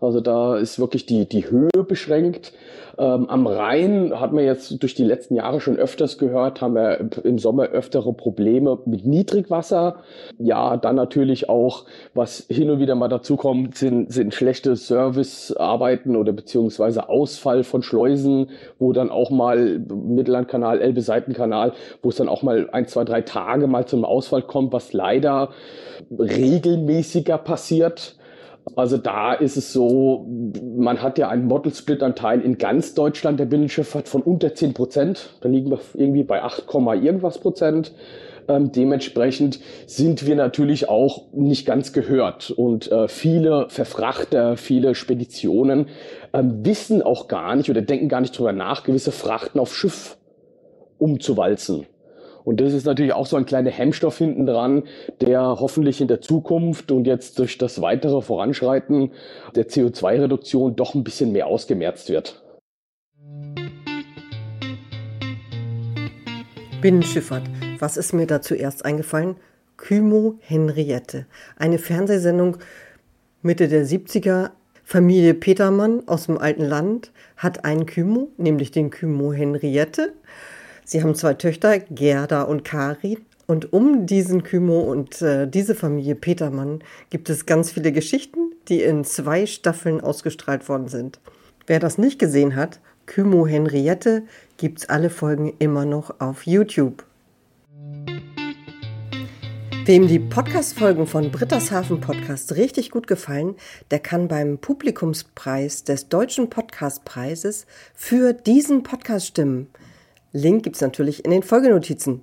Also 0.00 0.20
da 0.20 0.56
ist 0.56 0.78
wirklich 0.78 1.06
die, 1.06 1.26
die 1.26 1.50
Höhe 1.50 1.84
beschränkt. 1.86 2.52
Ähm, 2.98 3.30
am 3.30 3.46
Rhein 3.46 4.18
hat 4.20 4.32
man 4.32 4.44
jetzt 4.44 4.82
durch 4.82 4.94
die 4.94 5.04
letzten 5.04 5.34
Jahre 5.34 5.60
schon 5.60 5.76
öfters 5.78 6.18
gehört, 6.18 6.60
haben 6.60 6.74
wir 6.74 7.00
im 7.24 7.38
Sommer 7.38 7.64
öftere 7.64 8.12
Probleme 8.12 8.78
mit 8.84 9.06
Niedrigwasser. 9.06 9.96
Ja, 10.38 10.76
dann 10.76 10.96
natürlich 10.96 11.48
auch, 11.48 11.84
was 12.12 12.44
hin 12.48 12.70
und 12.70 12.78
wieder 12.78 12.94
mal 12.94 13.08
dazu 13.08 13.36
kommt, 13.36 13.76
sind, 13.76 14.12
sind 14.12 14.34
schlechte 14.34 14.76
Servicearbeiten 14.76 16.14
oder 16.14 16.32
beziehungsweise 16.32 17.08
Ausfall 17.08 17.64
von 17.64 17.82
Schleusen, 17.82 18.50
wo 18.78 18.92
dann 18.92 19.10
auch 19.10 19.30
mal 19.30 19.78
Mittellandkanal, 19.78 20.82
Elbe-Seitenkanal, 20.82 21.72
wo 22.02 22.10
es 22.10 22.16
dann 22.16 22.28
auch 22.28 22.42
mal 22.42 22.68
ein, 22.72 22.86
zwei, 22.86 23.04
drei 23.04 23.22
Tage 23.22 23.66
mal 23.66 23.86
zum 23.86 24.04
Ausfall 24.04 24.42
kommt, 24.42 24.74
was 24.74 24.92
leider 24.92 25.50
regelmäßiger 26.18 27.38
passiert. 27.38 28.16
Also 28.76 28.98
da 28.98 29.32
ist 29.32 29.56
es 29.56 29.72
so, 29.72 30.26
man 30.76 31.02
hat 31.02 31.18
ja 31.18 31.28
einen 31.28 31.46
Model 31.46 31.74
Split 31.74 32.02
Anteil 32.02 32.40
in 32.40 32.58
ganz 32.58 32.94
Deutschland 32.94 33.40
der 33.40 33.46
Binnenschifffahrt 33.46 34.08
von 34.08 34.22
unter 34.22 34.54
10 34.54 34.74
Prozent. 34.74 35.30
Da 35.40 35.48
liegen 35.48 35.70
wir 35.70 35.80
irgendwie 35.94 36.22
bei 36.22 36.42
8, 36.42 36.66
irgendwas 37.02 37.38
Prozent. 37.38 37.92
Ähm, 38.48 38.72
dementsprechend 38.72 39.60
sind 39.86 40.26
wir 40.26 40.36
natürlich 40.36 40.88
auch 40.88 41.32
nicht 41.32 41.66
ganz 41.66 41.92
gehört. 41.92 42.50
Und 42.50 42.90
äh, 42.90 43.08
viele 43.08 43.68
Verfrachter, 43.68 44.56
viele 44.56 44.94
Speditionen 44.94 45.86
ähm, 46.32 46.64
wissen 46.64 47.02
auch 47.02 47.28
gar 47.28 47.54
nicht 47.56 47.70
oder 47.70 47.82
denken 47.82 48.08
gar 48.08 48.20
nicht 48.20 48.38
drüber 48.38 48.52
nach, 48.52 48.82
gewisse 48.82 49.12
Frachten 49.12 49.58
auf 49.58 49.74
Schiff 49.74 50.16
umzuwalzen. 50.98 51.86
Und 52.44 52.60
das 52.60 52.72
ist 52.72 52.86
natürlich 52.86 53.12
auch 53.12 53.26
so 53.26 53.36
ein 53.36 53.46
kleiner 53.46 53.70
Hemmstoff 53.70 54.18
hinten 54.18 54.46
dran, 54.46 54.84
der 55.20 55.40
hoffentlich 55.40 56.00
in 56.00 56.08
der 56.08 56.20
Zukunft 56.20 56.90
und 56.90 57.06
jetzt 57.06 57.38
durch 57.38 57.58
das 57.58 57.80
weitere 57.80 58.22
Voranschreiten 58.22 59.12
der 59.54 59.68
CO2-Reduktion 59.68 60.76
doch 60.76 60.94
ein 60.94 61.04
bisschen 61.04 61.32
mehr 61.32 61.46
ausgemerzt 61.46 62.08
wird. 62.08 62.42
Binnenschifffahrt. 66.80 67.42
Was 67.78 67.98
ist 67.98 68.14
mir 68.14 68.26
da 68.26 68.40
zuerst 68.40 68.84
eingefallen? 68.84 69.36
Kymo 69.76 70.36
Henriette. 70.40 71.26
Eine 71.56 71.78
Fernsehsendung 71.78 72.56
Mitte 73.42 73.68
der 73.68 73.86
70er. 73.86 74.50
Familie 74.82 75.34
Petermann 75.34 76.08
aus 76.08 76.26
dem 76.26 76.36
alten 76.36 76.64
Land 76.64 77.12
hat 77.36 77.64
einen 77.64 77.86
Kymo, 77.86 78.28
nämlich 78.38 78.70
den 78.70 78.90
Kymo 78.90 79.32
Henriette. 79.32 80.14
Sie 80.92 81.04
haben 81.04 81.14
zwei 81.14 81.34
Töchter, 81.34 81.78
Gerda 81.78 82.42
und 82.42 82.64
Kari. 82.64 83.18
Und 83.46 83.72
um 83.72 84.06
diesen 84.06 84.42
Kymo 84.42 84.80
und 84.80 85.22
äh, 85.22 85.46
diese 85.46 85.76
Familie 85.76 86.16
Petermann 86.16 86.82
gibt 87.10 87.30
es 87.30 87.46
ganz 87.46 87.70
viele 87.70 87.92
Geschichten, 87.92 88.50
die 88.66 88.82
in 88.82 89.04
zwei 89.04 89.46
Staffeln 89.46 90.00
ausgestrahlt 90.00 90.68
worden 90.68 90.88
sind. 90.88 91.20
Wer 91.68 91.78
das 91.78 91.96
nicht 91.96 92.18
gesehen 92.18 92.56
hat, 92.56 92.80
Kymo 93.06 93.46
Henriette 93.46 94.24
gibt's 94.56 94.88
alle 94.88 95.10
Folgen 95.10 95.54
immer 95.60 95.84
noch 95.84 96.18
auf 96.18 96.44
YouTube. 96.44 97.04
Wem 99.84 100.08
die 100.08 100.18
Podcast-Folgen 100.18 101.06
von 101.06 101.30
Britta's 101.30 101.70
Hafen 101.70 102.00
Podcast 102.00 102.56
richtig 102.56 102.90
gut 102.90 103.06
gefallen, 103.06 103.54
der 103.92 104.00
kann 104.00 104.26
beim 104.26 104.58
Publikumspreis 104.58 105.84
des 105.84 106.08
Deutschen 106.08 106.50
Podcastpreises 106.50 107.66
für 107.94 108.32
diesen 108.32 108.82
Podcast 108.82 109.28
stimmen. 109.28 109.68
Link 110.32 110.62
gibt 110.62 110.76
es 110.76 110.82
natürlich 110.82 111.24
in 111.24 111.30
den 111.32 111.42
Folgenotizen. 111.42 112.22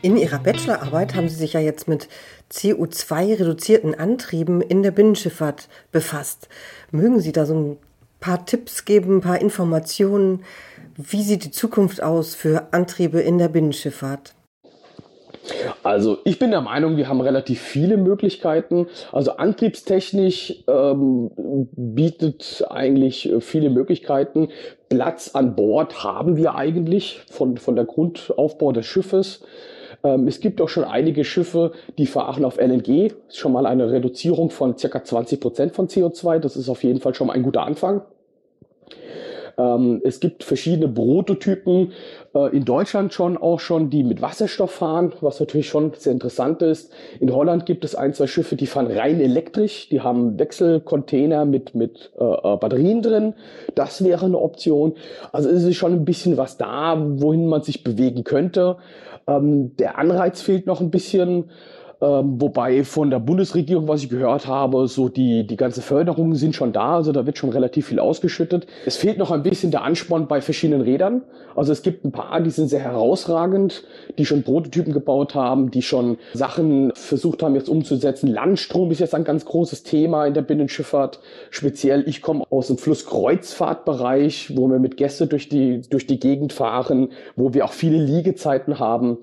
In 0.00 0.16
Ihrer 0.16 0.38
Bachelorarbeit 0.38 1.14
haben 1.14 1.28
Sie 1.28 1.36
sich 1.36 1.52
ja 1.52 1.60
jetzt 1.60 1.86
mit 1.88 2.08
CO2-reduzierten 2.52 3.94
Antrieben 3.94 4.60
in 4.60 4.82
der 4.82 4.90
Binnenschifffahrt 4.90 5.68
befasst. 5.92 6.48
Mögen 6.90 7.20
Sie 7.20 7.32
da 7.32 7.46
so 7.46 7.54
ein 7.54 7.76
paar 8.20 8.46
Tipps 8.46 8.84
geben, 8.84 9.18
ein 9.18 9.20
paar 9.20 9.40
Informationen? 9.40 10.44
Wie 10.96 11.22
sieht 11.22 11.44
die 11.44 11.50
Zukunft 11.50 12.02
aus 12.02 12.34
für 12.34 12.72
Antriebe 12.72 13.20
in 13.20 13.38
der 13.38 13.48
Binnenschifffahrt? 13.48 14.34
Also 15.82 16.18
ich 16.24 16.38
bin 16.38 16.50
der 16.50 16.60
Meinung, 16.60 16.96
wir 16.96 17.08
haben 17.08 17.20
relativ 17.20 17.60
viele 17.60 17.96
Möglichkeiten. 17.96 18.86
Also 19.12 19.32
antriebstechnisch 19.32 20.64
ähm, 20.66 21.30
bietet 21.72 22.64
eigentlich 22.68 23.30
viele 23.40 23.70
Möglichkeiten. 23.70 24.48
Platz 24.88 25.30
an 25.34 25.54
Bord 25.54 26.02
haben 26.04 26.36
wir 26.36 26.54
eigentlich 26.54 27.20
von, 27.30 27.56
von 27.56 27.76
der 27.76 27.84
Grundaufbau 27.84 28.72
des 28.72 28.86
Schiffes. 28.86 29.42
Ähm, 30.04 30.28
es 30.28 30.40
gibt 30.40 30.60
auch 30.60 30.68
schon 30.68 30.84
einige 30.84 31.24
Schiffe, 31.24 31.72
die 31.98 32.06
fahren 32.06 32.44
auf 32.44 32.58
LNG. 32.58 33.08
Das 33.08 33.34
ist 33.34 33.38
schon 33.38 33.52
mal 33.52 33.66
eine 33.66 33.90
Reduzierung 33.90 34.50
von 34.50 34.76
circa 34.78 35.02
20 35.02 35.40
Prozent 35.40 35.74
von 35.74 35.88
CO2. 35.88 36.38
Das 36.38 36.56
ist 36.56 36.68
auf 36.68 36.84
jeden 36.84 37.00
Fall 37.00 37.14
schon 37.14 37.28
mal 37.28 37.34
ein 37.34 37.42
guter 37.42 37.62
Anfang. 37.62 38.02
Ähm, 39.58 40.00
es 40.04 40.20
gibt 40.20 40.44
verschiedene 40.44 40.88
Prototypen 40.88 41.92
äh, 42.34 42.56
in 42.56 42.64
Deutschland 42.64 43.12
schon 43.12 43.36
auch 43.36 43.58
schon, 43.58 43.90
die 43.90 44.04
mit 44.04 44.22
Wasserstoff 44.22 44.70
fahren, 44.70 45.12
was 45.20 45.40
natürlich 45.40 45.68
schon 45.68 45.92
sehr 45.94 46.12
interessant 46.12 46.62
ist. 46.62 46.92
In 47.18 47.34
Holland 47.34 47.66
gibt 47.66 47.84
es 47.84 47.94
ein, 47.94 48.14
zwei 48.14 48.28
Schiffe, 48.28 48.54
die 48.56 48.66
fahren 48.66 48.86
rein 48.86 49.20
elektrisch, 49.20 49.88
die 49.88 50.00
haben 50.00 50.38
Wechselcontainer 50.38 51.44
mit, 51.44 51.74
mit 51.74 52.12
äh, 52.18 52.24
äh 52.24 52.56
Batterien 52.56 53.02
drin. 53.02 53.34
Das 53.74 54.04
wäre 54.04 54.26
eine 54.26 54.38
Option. 54.38 54.94
Also 55.32 55.48
es 55.50 55.64
ist 55.64 55.76
schon 55.76 55.92
ein 55.92 56.04
bisschen 56.04 56.36
was 56.36 56.56
da, 56.56 56.96
wohin 56.96 57.46
man 57.46 57.62
sich 57.62 57.82
bewegen 57.82 58.22
könnte. 58.22 58.76
Ähm, 59.26 59.76
der 59.76 59.98
Anreiz 59.98 60.40
fehlt 60.40 60.66
noch 60.66 60.80
ein 60.80 60.90
bisschen. 60.90 61.50
Ähm, 62.00 62.40
wobei 62.40 62.84
von 62.84 63.10
der 63.10 63.18
Bundesregierung, 63.18 63.88
was 63.88 64.04
ich 64.04 64.08
gehört 64.08 64.46
habe, 64.46 64.86
so 64.86 65.08
die, 65.08 65.44
die 65.44 65.56
ganze 65.56 65.82
Förderungen 65.82 66.36
sind 66.36 66.54
schon 66.54 66.72
da, 66.72 66.94
also 66.94 67.10
da 67.10 67.26
wird 67.26 67.38
schon 67.38 67.50
relativ 67.50 67.88
viel 67.88 67.98
ausgeschüttet. 67.98 68.68
Es 68.86 68.96
fehlt 68.96 69.18
noch 69.18 69.32
ein 69.32 69.42
bisschen 69.42 69.72
der 69.72 69.82
Ansporn 69.82 70.28
bei 70.28 70.40
verschiedenen 70.40 70.82
Rädern. 70.82 71.22
Also 71.56 71.72
es 71.72 71.82
gibt 71.82 72.04
ein 72.04 72.12
paar, 72.12 72.40
die 72.40 72.50
sind 72.50 72.68
sehr 72.68 72.80
herausragend, 72.80 73.82
die 74.16 74.24
schon 74.24 74.44
Prototypen 74.44 74.92
gebaut 74.92 75.34
haben, 75.34 75.72
die 75.72 75.82
schon 75.82 76.18
Sachen 76.34 76.92
versucht 76.94 77.42
haben 77.42 77.56
jetzt 77.56 77.68
umzusetzen. 77.68 78.28
Landstrom 78.28 78.92
ist 78.92 79.00
jetzt 79.00 79.16
ein 79.16 79.24
ganz 79.24 79.44
großes 79.44 79.82
Thema 79.82 80.24
in 80.24 80.34
der 80.34 80.42
Binnenschifffahrt. 80.42 81.18
Speziell, 81.50 82.04
ich 82.06 82.22
komme 82.22 82.44
aus 82.48 82.68
dem 82.68 82.78
Flusskreuzfahrtbereich, 82.78 84.56
wo 84.56 84.68
wir 84.68 84.78
mit 84.78 84.96
Gäste 84.98 85.26
durch 85.26 85.48
die, 85.48 85.80
durch 85.90 86.06
die 86.06 86.20
Gegend 86.20 86.52
fahren, 86.52 87.08
wo 87.34 87.54
wir 87.54 87.64
auch 87.64 87.72
viele 87.72 87.98
Liegezeiten 87.98 88.78
haben. 88.78 89.18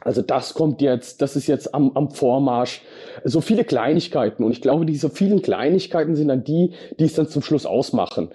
Also 0.00 0.22
das 0.22 0.54
kommt 0.54 0.80
jetzt, 0.80 1.20
das 1.22 1.36
ist 1.36 1.46
jetzt 1.46 1.74
am, 1.74 1.92
am 1.94 2.10
Vormarsch. 2.10 2.82
So 3.24 3.40
viele 3.40 3.64
Kleinigkeiten. 3.64 4.44
Und 4.44 4.52
ich 4.52 4.62
glaube, 4.62 4.86
diese 4.86 5.10
vielen 5.10 5.42
Kleinigkeiten 5.42 6.16
sind 6.16 6.28
dann 6.28 6.44
die, 6.44 6.72
die 6.98 7.04
es 7.04 7.14
dann 7.14 7.28
zum 7.28 7.42
Schluss 7.42 7.66
ausmachen. 7.66 8.30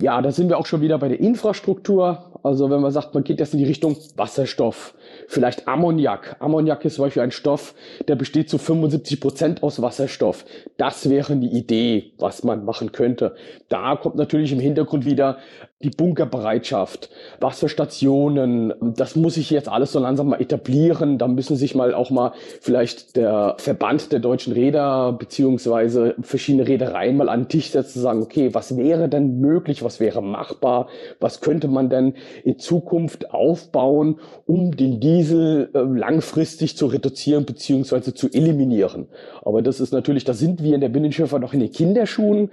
Ja, 0.00 0.20
da 0.20 0.30
sind 0.30 0.48
wir 0.48 0.58
auch 0.58 0.66
schon 0.66 0.80
wieder 0.80 0.98
bei 0.98 1.08
der 1.08 1.20
Infrastruktur. 1.20 2.24
Also 2.42 2.70
wenn 2.70 2.80
man 2.80 2.92
sagt, 2.92 3.14
man 3.14 3.24
geht 3.24 3.40
jetzt 3.40 3.52
in 3.52 3.58
die 3.58 3.64
Richtung 3.64 3.96
Wasserstoff, 4.16 4.94
vielleicht 5.26 5.66
Ammoniak. 5.66 6.36
Ammoniak 6.38 6.84
ist 6.84 6.94
zum 6.94 7.06
Beispiel 7.06 7.22
ein 7.22 7.30
Stoff, 7.30 7.74
der 8.06 8.14
besteht 8.14 8.48
zu 8.48 8.58
75 8.58 9.20
Prozent 9.20 9.62
aus 9.62 9.82
Wasserstoff. 9.82 10.44
Das 10.76 11.10
wäre 11.10 11.32
eine 11.32 11.46
Idee, 11.46 12.12
was 12.18 12.44
man 12.44 12.64
machen 12.64 12.92
könnte. 12.92 13.34
Da 13.68 13.96
kommt 13.96 14.16
natürlich 14.16 14.52
im 14.52 14.60
Hintergrund 14.60 15.04
wieder 15.04 15.38
die 15.80 15.90
Bunkerbereitschaft, 15.90 17.08
Wasserstationen. 17.38 18.74
Das 18.96 19.14
muss 19.14 19.34
sich 19.34 19.48
jetzt 19.50 19.68
alles 19.68 19.92
so 19.92 20.00
langsam 20.00 20.28
mal 20.28 20.40
etablieren. 20.40 21.18
Da 21.18 21.28
müssen 21.28 21.54
sich 21.54 21.76
mal 21.76 21.94
auch 21.94 22.10
mal 22.10 22.32
vielleicht 22.60 23.14
der 23.14 23.54
Verband 23.58 24.10
der 24.10 24.18
deutschen 24.18 24.52
Räder 24.52 25.12
beziehungsweise 25.12 26.16
verschiedene 26.20 26.66
Reedereien 26.66 27.16
mal 27.16 27.28
an 27.28 27.42
den 27.42 27.48
Tisch 27.48 27.70
setzen 27.70 28.00
sagen, 28.00 28.22
okay, 28.22 28.54
was 28.54 28.76
wäre 28.76 29.08
denn 29.08 29.38
möglich, 29.38 29.84
was 29.84 30.00
wäre 30.00 30.20
machbar, 30.20 30.88
was 31.20 31.40
könnte 31.40 31.68
man 31.68 31.88
denn 31.90 32.14
in 32.42 32.58
Zukunft 32.58 33.32
aufbauen, 33.32 34.18
um 34.46 34.76
den 34.76 34.98
Diesel 34.98 35.70
äh, 35.74 35.78
langfristig 35.78 36.76
zu 36.76 36.86
reduzieren 36.86 37.44
beziehungsweise 37.44 38.14
zu 38.14 38.28
eliminieren. 38.32 39.06
Aber 39.42 39.62
das 39.62 39.78
ist 39.78 39.92
natürlich, 39.92 40.24
da 40.24 40.34
sind 40.34 40.60
wir 40.60 40.74
in 40.74 40.80
der 40.80 40.88
Binnenschifffahrt 40.88 41.40
noch 41.40 41.54
in 41.54 41.60
den 41.60 41.70
Kinderschuhen. 41.70 42.50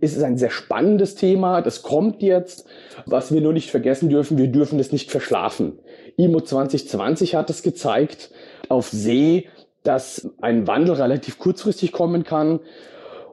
Es 0.00 0.16
ist 0.16 0.24
ein 0.24 0.38
sehr 0.38 0.50
spannendes 0.50 1.14
Thema, 1.14 1.62
das 1.62 1.82
kommt 1.82 2.20
jetzt. 2.20 2.63
Was 3.06 3.32
wir 3.32 3.40
nur 3.40 3.52
nicht 3.52 3.70
vergessen 3.70 4.08
dürfen, 4.08 4.38
wir 4.38 4.48
dürfen 4.48 4.78
es 4.78 4.92
nicht 4.92 5.10
verschlafen. 5.10 5.78
IMO 6.16 6.40
2020 6.40 7.34
hat 7.34 7.50
es 7.50 7.62
gezeigt 7.62 8.30
auf 8.68 8.88
See, 8.88 9.48
dass 9.82 10.30
ein 10.40 10.66
Wandel 10.66 10.94
relativ 10.94 11.38
kurzfristig 11.38 11.92
kommen 11.92 12.24
kann. 12.24 12.60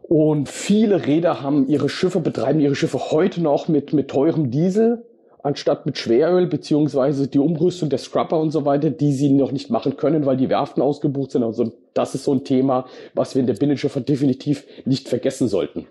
Und 0.04 0.50
viele 0.50 1.06
Räder 1.06 1.42
haben 1.42 1.68
ihre 1.68 1.88
Schiffe, 1.88 2.20
betreiben 2.20 2.60
ihre 2.60 2.76
Schiffe 2.76 3.12
heute 3.12 3.42
noch 3.42 3.68
mit, 3.68 3.94
mit 3.94 4.10
teurem 4.10 4.52
Diesel 4.52 5.06
anstatt 5.44 5.86
mit 5.86 5.98
Schweröl 5.98 6.48
beziehungsweise 6.48 7.28
die 7.28 7.40
Umrüstung 7.40 7.90
der 7.90 8.00
Scrubber 8.00 8.40
und 8.40 8.52
so 8.52 8.66
weiter, 8.66 8.90
die 8.90 9.14
sie 9.14 9.32
noch 9.32 9.52
nicht 9.52 9.70
machen 9.70 9.98
können, 9.98 10.26
weil 10.26 10.38
die 10.38 10.50
Werften 10.50 10.84
ausgebucht 10.84 11.32
sind. 11.32 11.44
Also 11.44 11.72
das 11.94 12.16
ist 12.16 12.24
so 12.24 12.34
ein 12.34 12.44
Thema, 12.44 12.86
was 13.14 13.36
wir 13.36 13.40
in 13.40 13.48
der 13.48 13.56
Binnenschifffahrt 13.56 14.08
definitiv 14.08 14.66
nicht 14.86 15.10
vergessen 15.10 15.48
sollten. 15.48 15.88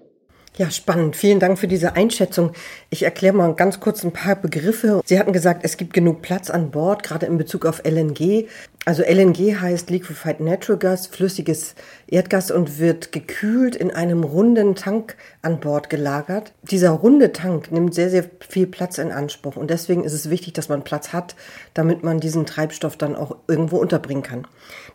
Ja, 0.57 0.71
spannend. 0.71 1.17
Vielen 1.17 1.39
Dank 1.39 1.59
für 1.59 1.69
diese 1.69 1.95
Einschätzung. 1.95 2.53
Ich 2.91 3.05
erkläre 3.05 3.35
mal 3.35 3.55
ganz 3.55 3.81
kurz 3.81 4.05
ein 4.05 4.13
paar 4.13 4.35
Begriffe. 4.37 5.01
Sie 5.05 5.19
hatten 5.19 5.33
gesagt, 5.33 5.61
es 5.65 5.77
gibt 5.77 5.95
genug 5.95 6.23
Platz 6.23 6.51
an 6.51 6.71
Bord, 6.71 7.03
gerade 7.03 7.25
in 7.27 7.39
Bezug 7.39 7.65
auf 7.65 7.83
LNG. 7.85 8.47
Also 8.85 9.03
LNG 9.03 9.61
heißt 9.61 9.91
Liquefied 9.91 10.41
Natural 10.41 10.79
Gas, 10.79 11.07
flüssiges 11.07 11.77
Erdgas 12.09 12.51
und 12.51 12.79
wird 12.79 13.13
gekühlt 13.13 13.77
in 13.77 13.91
einem 13.91 14.25
runden 14.25 14.75
Tank 14.75 15.17
an 15.41 15.61
Bord 15.61 15.89
gelagert. 15.89 16.53
Dieser 16.63 16.91
runde 16.91 17.33
Tank 17.33 17.71
nimmt 17.71 17.95
sehr, 17.95 18.11
sehr 18.11 18.25
viel 18.47 18.67
Platz 18.67 18.99
in 18.99 19.13
Anspruch 19.13 19.57
und 19.57 19.71
deswegen 19.71 20.03
ist 20.03 20.15
es 20.15 20.31
wichtig, 20.31 20.55
dass 20.55 20.69
man 20.69 20.83
Platz 20.83 21.13
hat, 21.13 21.37
damit 21.75 22.03
man 22.03 22.21
diesen 22.21 22.45
Treibstoff 22.45 22.97
dann 22.97 23.17
auch 23.17 23.37
irgendwo 23.47 23.77
unterbringen 23.77 24.23
kann. 24.23 24.47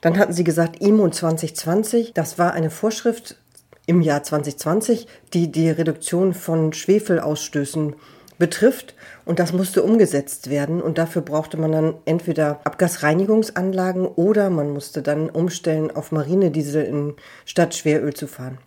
Dann 0.01 0.17
hatten 0.19 0.33
Sie 0.33 0.43
gesagt, 0.43 0.81
IMO 0.81 1.09
2020, 1.09 2.13
das 2.13 2.37
war 2.37 2.53
eine 2.53 2.69
Vorschrift 2.69 3.37
im 3.85 4.01
Jahr 4.01 4.23
2020, 4.23 5.07
die 5.33 5.51
die 5.51 5.69
Reduktion 5.69 6.33
von 6.33 6.73
Schwefelausstößen 6.73 7.95
betrifft. 8.37 8.95
Und 9.25 9.39
das 9.39 9.53
musste 9.53 9.83
umgesetzt 9.83 10.49
werden. 10.49 10.81
Und 10.81 10.97
dafür 10.97 11.21
brauchte 11.21 11.57
man 11.57 11.71
dann 11.71 11.93
entweder 12.05 12.59
Abgasreinigungsanlagen 12.63 14.05
oder 14.05 14.49
man 14.49 14.71
musste 14.71 15.01
dann 15.01 15.29
umstellen 15.29 15.91
auf 15.91 16.11
Marinediesel 16.11 16.83
in 16.83 17.13
statt 17.45 17.75
Schweröl 17.75 18.13
zu 18.13 18.27
fahren. 18.27 18.57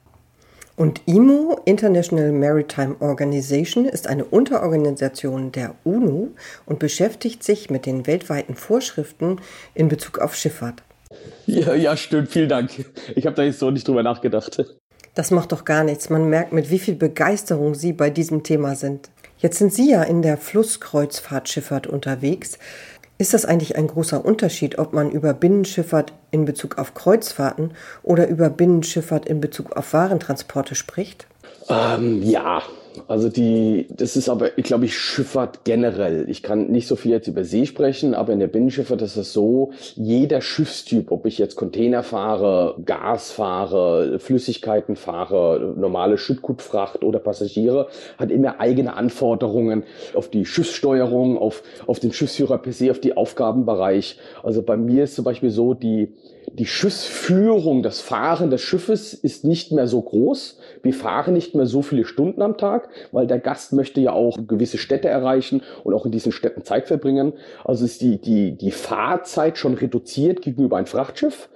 Und 0.77 1.03
IMO, 1.07 1.61
International 1.65 2.31
Maritime 2.31 2.95
Organization, 3.01 3.85
ist 3.85 4.07
eine 4.07 4.25
Unterorganisation 4.25 5.51
der 5.51 5.75
UNO 5.83 6.29
und 6.67 6.79
beschäftigt 6.79 7.43
sich 7.43 7.69
mit 7.69 7.85
den 7.85 8.07
weltweiten 8.07 8.55
Vorschriften 8.55 9.41
in 9.75 9.89
Bezug 9.89 10.21
auf 10.21 10.37
Schifffahrt. 10.37 10.85
Ja, 11.47 11.75
ja, 11.75 11.97
stimmt. 11.97 12.29
Vielen 12.29 12.49
Dank. 12.49 12.71
Ich 13.17 13.27
habe 13.27 13.35
da 13.35 13.43
jetzt 13.43 13.59
so 13.59 13.73
nicht 13.73 13.89
drüber 13.89 14.05
nachgedacht. 14.05 14.65
Das 15.19 15.33
macht 15.33 15.51
doch 15.51 15.65
gar 15.65 15.83
nichts. 15.83 16.11
Man 16.11 16.31
merkt, 16.31 16.53
mit 16.53 16.71
wie 16.71 16.79
viel 16.79 16.95
Begeisterung 16.95 17.75
Sie 17.75 17.93
bei 17.93 18.09
diesem 18.09 18.45
Thema 18.45 18.77
sind. 18.77 19.11
Jetzt 19.39 19.59
sind 19.59 19.75
Sie 19.75 19.91
ja 19.91 20.05
in 20.05 20.23
der 20.23 20.37
Flusskreuzfahrtschifffahrt 20.37 21.89
unterwegs. 21.89 22.57
Ist 23.19 23.35
das 23.35 23.45
eigentlich 23.45 23.75
ein 23.75 23.89
großer 23.89 24.25
Unterschied, 24.25 24.79
ob 24.79 24.93
man 24.93 25.11
über 25.11 25.35
Binnenschifffahrt 25.35 26.13
in 26.31 26.45
Bezug 26.45 26.79
auf 26.79 26.95
Kreuzfahrten 26.95 27.73
oder 28.05 28.29
über 28.29 28.49
Binnenschifffahrt 28.49 29.27
in 29.27 29.41
Bezug 29.41 29.73
auf 29.73 29.93
Warentransporte 29.93 30.77
spricht? 30.77 31.27
Ähm, 31.69 32.23
ja, 32.23 32.63
also 33.07 33.29
die, 33.29 33.87
das 33.91 34.17
ist 34.17 34.29
aber, 34.29 34.59
ich 34.59 34.65
glaube, 34.65 34.85
ich 34.85 34.99
Schifffahrt 34.99 35.65
generell. 35.65 36.27
Ich 36.29 36.43
kann 36.43 36.69
nicht 36.69 36.87
so 36.87 36.97
viel 36.97 37.13
jetzt 37.13 37.29
über 37.29 37.45
See 37.45 37.67
sprechen, 37.67 38.15
aber 38.15 38.33
in 38.33 38.41
der 38.41 38.47
Binnenschifffahrt 38.49 39.03
ist 39.03 39.17
es 39.17 39.33
so, 39.33 39.73
jeder 39.95 40.41
Schiffstyp, 40.41 41.11
ob 41.11 41.27
ich 41.27 41.39
jetzt 41.39 41.57
Container 41.57 42.03
fahre, 42.03 42.77
Gas 42.85 43.31
fahre, 43.31 44.19
Flüssigkeiten 44.19 44.97
fahre, 44.97 45.75
normale 45.77 46.19
Schüttgutfracht 46.19 47.05
oder 47.05 47.19
Passagiere, 47.19 47.89
hat 48.19 48.31
immer 48.31 48.61
eigene 48.61 48.95
Anforderungen 48.95 49.85
auf 50.15 50.29
die 50.29 50.45
Schiffssteuerung, 50.45 51.39
auf, 51.39 51.63
auf 51.87 52.01
den 52.01 52.13
Schiffsführer 52.13 52.59
per 52.59 52.73
se, 52.73 52.91
auf 52.91 53.01
die 53.01 53.17
Aufgabenbereich. 53.17 54.19
Also 54.43 54.63
bei 54.63 54.77
mir 54.77 55.05
ist 55.05 55.15
zum 55.15 55.25
Beispiel 55.25 55.51
so, 55.51 55.75
die, 55.75 56.15
die 56.53 56.67
Schiffsführung, 56.67 57.83
das 57.83 58.01
Fahren 58.01 58.51
des 58.51 58.61
Schiffes 58.61 59.15
ist 59.15 59.45
nicht 59.45 59.73
mehr 59.73 59.87
so 59.87 60.01
groß. 60.01 60.59
Wir 60.83 60.95
fahren 60.95 61.35
nicht 61.35 61.55
mehr 61.55 61.67
so 61.67 61.83
viele 61.83 62.05
Stunden 62.05 62.43
am 62.43 62.57
Tag, 62.57 62.89
weil 63.13 63.27
der 63.27 63.39
Gast 63.39 63.73
möchte 63.73 64.01
ja 64.01 64.13
auch 64.13 64.37
gewisse 64.47 64.79
Städte 64.79 65.09
erreichen 65.09 65.63
und 65.85 65.95
auch 65.95 66.07
in 66.07 66.13
diesen 66.13 66.33
Städten 66.33 66.65
Zeit 66.65 66.87
verbringen. 66.87 67.33
Also 67.65 67.85
ist 67.85 68.01
die, 68.03 68.19
die, 68.21 68.53
die 68.53 68.71
Fahrzeit 68.71 69.59
schon 69.59 69.75
reduziert 69.75 70.43
gegenüber 70.43 70.77
einem 70.77 70.87
Frachtschiff. 70.87 71.49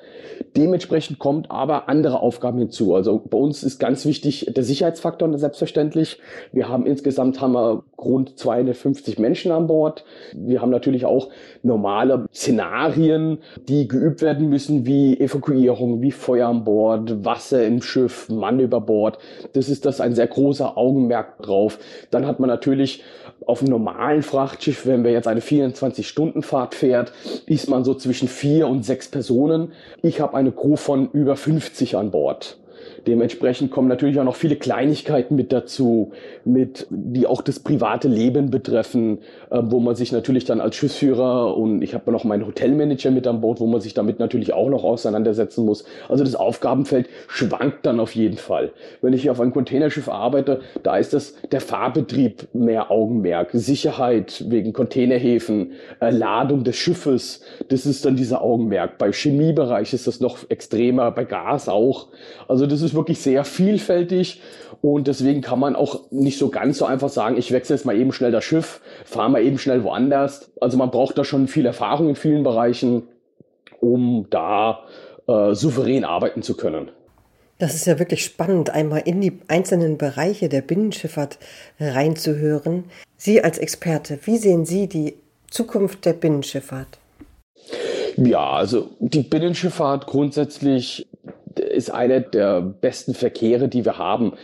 Dementsprechend 0.57 1.19
kommt 1.19 1.50
aber 1.50 1.88
andere 1.88 2.21
Aufgaben 2.21 2.59
hinzu. 2.59 2.95
Also 2.95 3.23
bei 3.29 3.38
uns 3.38 3.62
ist 3.62 3.79
ganz 3.79 4.05
wichtig 4.05 4.50
der 4.55 4.64
Sicherheitsfaktor 4.64 5.37
selbstverständlich. 5.38 6.19
Wir 6.52 6.69
haben 6.69 6.87
insgesamt 6.87 7.41
haben 7.41 7.52
wir 7.52 7.85
rund 7.99 8.38
250 8.38 9.19
Menschen 9.19 9.52
an 9.52 9.67
Bord. 9.67 10.05
Wir 10.35 10.61
haben 10.61 10.71
natürlich 10.71 11.07
auch 11.07 11.31
normale 11.62 12.26
Szenarien, 12.35 13.38
die 13.69 13.88
geübt 13.88 14.21
werden 14.23 14.49
müssen, 14.49 14.85
wie 14.87 15.19
Evakuierung, 15.19 16.02
wie 16.02 16.12
Feuer 16.12 16.49
an 16.49 16.64
Bord, 16.64 17.25
Wasser 17.25 17.64
im 17.64 17.81
Schiff, 17.81 18.29
Mann 18.29 18.61
über 18.61 18.81
Bord. 18.81 19.19
Das 19.55 19.69
ist 19.69 19.87
das 19.87 20.00
ein 20.00 20.14
sehr 20.14 20.26
großer 20.26 20.76
Augenmerk 20.76 21.41
drauf. 21.43 21.79
Dann 22.11 22.26
hat 22.26 22.41
man 22.41 22.49
natürlich 22.49 23.02
auf 23.46 23.61
einem 23.61 23.70
normalen 23.70 24.22
Frachtschiff, 24.22 24.87
wenn 24.87 25.04
wir 25.04 25.12
jetzt 25.12 25.28
eine 25.28 25.40
24-Stunden-Fahrt 25.40 26.75
fährt, 26.75 27.12
ist 27.46 27.68
man 27.68 27.84
so 27.84 27.94
zwischen 27.94 28.28
vier 28.28 28.68
und 28.68 28.84
sechs 28.84 29.08
Personen. 29.08 29.72
Ich 30.02 30.20
habe 30.20 30.37
eine 30.37 30.52
Crew 30.52 30.76
von 30.76 31.11
über 31.12 31.37
50 31.37 31.96
an 31.96 32.11
Bord. 32.11 32.58
Dementsprechend 33.06 33.70
kommen 33.70 33.88
natürlich 33.88 34.18
auch 34.20 34.24
noch 34.24 34.36
viele 34.36 34.56
Kleinigkeiten 34.56 35.34
mit 35.36 35.52
dazu, 35.52 36.12
mit, 36.45 36.86
die 36.90 37.26
auch 37.26 37.42
das 37.42 37.60
private 37.60 38.08
Leben 38.08 38.50
betreffen, 38.50 39.18
äh, 39.50 39.60
wo 39.62 39.80
man 39.80 39.95
sich 39.95 40.12
natürlich 40.12 40.45
dann 40.45 40.60
als 40.60 40.76
Schiffsführer 40.76 41.56
und 41.56 41.82
ich 41.82 41.95
habe 41.95 42.12
noch 42.12 42.25
meinen 42.25 42.47
Hotelmanager 42.47 43.10
mit 43.10 43.26
an 43.26 43.40
Bord, 43.40 43.60
wo 43.60 43.66
man 43.66 43.80
sich 43.80 43.95
damit 43.95 44.18
natürlich 44.18 44.52
auch 44.52 44.68
noch 44.68 44.84
auseinandersetzen 44.84 45.64
muss. 45.64 45.84
Also 46.08 46.25
das 46.25 46.34
Aufgabenfeld 46.34 47.08
schwankt 47.28 47.86
dann 47.86 48.00
auf 48.00 48.14
jeden 48.14 48.36
Fall. 48.36 48.71
Wenn 49.00 49.12
ich 49.12 49.28
auf 49.30 49.40
einem 49.40 49.52
Containerschiff 49.52 50.08
arbeite, 50.08 50.60
da 50.82 50.97
ist 50.97 51.12
das 51.12 51.34
der 51.50 51.60
Fahrbetrieb 51.60 52.49
mehr 52.52 52.90
Augenmerk, 52.90 53.50
Sicherheit 53.52 54.45
wegen 54.49 54.73
Containerhäfen, 54.73 55.73
äh, 56.00 56.10
Ladung 56.10 56.64
des 56.64 56.76
Schiffes, 56.76 57.42
das 57.68 57.86
ist 57.86 58.04
dann 58.04 58.16
dieser 58.16 58.42
Augenmerk. 58.42 58.99
Bei 58.99 59.12
Chemiebereich 59.12 59.92
ist 59.92 60.06
das 60.06 60.21
noch 60.21 60.38
extremer, 60.49 61.10
bei 61.10 61.25
Gas 61.25 61.68
auch. 61.68 62.08
Also 62.49 62.66
das 62.73 62.82
ist 62.82 62.95
wirklich 62.95 63.21
sehr 63.21 63.45
vielfältig 63.45 64.41
und 64.80 65.06
deswegen 65.06 65.43
kann 65.43 65.61
man 65.61 65.76
auch 65.76 66.11
nicht 66.11 66.39
so 66.39 66.49
ganz 66.49 66.78
so 66.78 66.85
einfach 66.85 67.08
sagen, 67.08 67.37
ich 67.37 67.52
wechsle 67.52 67.76
jetzt 67.76 67.85
mal 67.85 67.97
eben 67.97 68.13
schnell 68.13 68.32
das 68.32 68.45
Schiff, 68.45 68.80
fahre 69.04 69.30
mal 69.30 69.43
eben 69.43 69.58
schnell 69.58 69.85
woanders. 69.85 70.50
Also 70.61 70.76
man 70.76 70.91
braucht 70.91 71.17
da 71.19 71.25
schon 71.25 71.47
viel 71.47 71.67
Erfahrung 71.67 72.08
in 72.08 72.17
vielen 72.17 72.43
Bereichen, 72.43 73.04
um 73.80 74.26
da 74.30 74.80
äh, 75.28 75.54
souverän 75.54 76.04
arbeiten 76.04 76.43
zu 76.43 76.56
können. 76.56 76.91
Das 77.58 77.75
ist 77.75 77.87
ja 77.87 78.00
wirklich 78.00 78.25
spannend, 78.25 78.71
einmal 78.71 79.02
in 79.04 79.21
die 79.21 79.39
einzelnen 79.47 79.99
Bereiche 79.99 80.49
der 80.49 80.63
Binnenschifffahrt 80.63 81.39
reinzuhören. 81.78 82.85
Sie 83.17 83.41
als 83.45 83.58
Experte, 83.58 84.19
wie 84.25 84.37
sehen 84.37 84.65
Sie 84.65 84.89
die 84.89 85.15
Zukunft 85.49 86.04
der 86.06 86.15
Binnenschifffahrt? 86.15 86.99
Ja, 88.17 88.50
also 88.50 88.91
die 88.99 89.23
Binnenschifffahrt 89.23 90.06
grundsätzlich 90.06 91.06
ist 91.58 91.91
einer 91.91 92.21
der 92.21 92.60
besten 92.60 93.15
Verkehre, 93.15 93.69
die 93.69 93.84
wir 93.84 93.99
haben 93.99 94.34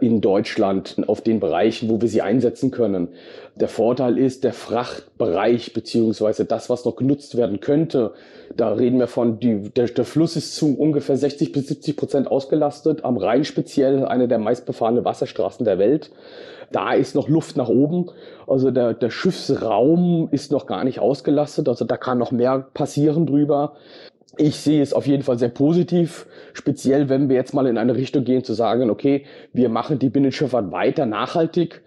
in 0.00 0.20
Deutschland 0.20 0.96
auf 1.08 1.20
den 1.20 1.40
Bereichen, 1.40 1.88
wo 1.88 2.00
wir 2.00 2.08
sie 2.08 2.22
einsetzen 2.22 2.70
können. 2.70 3.08
Der 3.56 3.68
Vorteil 3.68 4.16
ist, 4.16 4.44
der 4.44 4.52
Frachtbereich 4.52 5.72
beziehungsweise 5.72 6.44
das, 6.44 6.70
was 6.70 6.84
noch 6.84 6.94
genutzt 6.94 7.36
werden 7.36 7.60
könnte, 7.60 8.12
da 8.56 8.72
reden 8.72 8.98
wir 8.98 9.08
von, 9.08 9.40
die, 9.40 9.70
der, 9.70 9.86
der 9.86 10.04
Fluss 10.04 10.36
ist 10.36 10.54
zu 10.54 10.78
ungefähr 10.78 11.16
60 11.16 11.52
bis 11.52 11.66
70 11.68 11.96
Prozent 11.96 12.28
ausgelastet, 12.28 13.04
am 13.04 13.16
Rhein 13.16 13.44
speziell 13.44 14.04
eine 14.04 14.28
der 14.28 14.38
meistbefahrenen 14.38 15.04
Wasserstraßen 15.04 15.64
der 15.64 15.78
Welt. 15.78 16.10
Da 16.70 16.92
ist 16.92 17.14
noch 17.14 17.28
Luft 17.28 17.56
nach 17.56 17.68
oben. 17.68 18.10
Also 18.46 18.70
der, 18.70 18.94
der 18.94 19.10
Schiffsraum 19.10 20.28
ist 20.30 20.52
noch 20.52 20.66
gar 20.66 20.84
nicht 20.84 21.00
ausgelastet. 21.00 21.68
Also 21.68 21.84
da 21.84 21.96
kann 21.96 22.18
noch 22.18 22.30
mehr 22.30 22.66
passieren 22.74 23.26
drüber. 23.26 23.74
Ich 24.36 24.56
sehe 24.56 24.82
es 24.82 24.92
auf 24.92 25.06
jeden 25.06 25.22
Fall 25.22 25.38
sehr 25.38 25.48
positiv, 25.48 26.26
speziell 26.52 27.08
wenn 27.08 27.28
wir 27.28 27.36
jetzt 27.36 27.54
mal 27.54 27.66
in 27.66 27.78
eine 27.78 27.96
Richtung 27.96 28.24
gehen 28.24 28.44
zu 28.44 28.52
sagen, 28.52 28.90
okay, 28.90 29.24
wir 29.52 29.68
machen 29.68 29.98
die 29.98 30.10
Binnenschifffahrt 30.10 30.70
weiter 30.70 31.06
nachhaltig, 31.06 31.82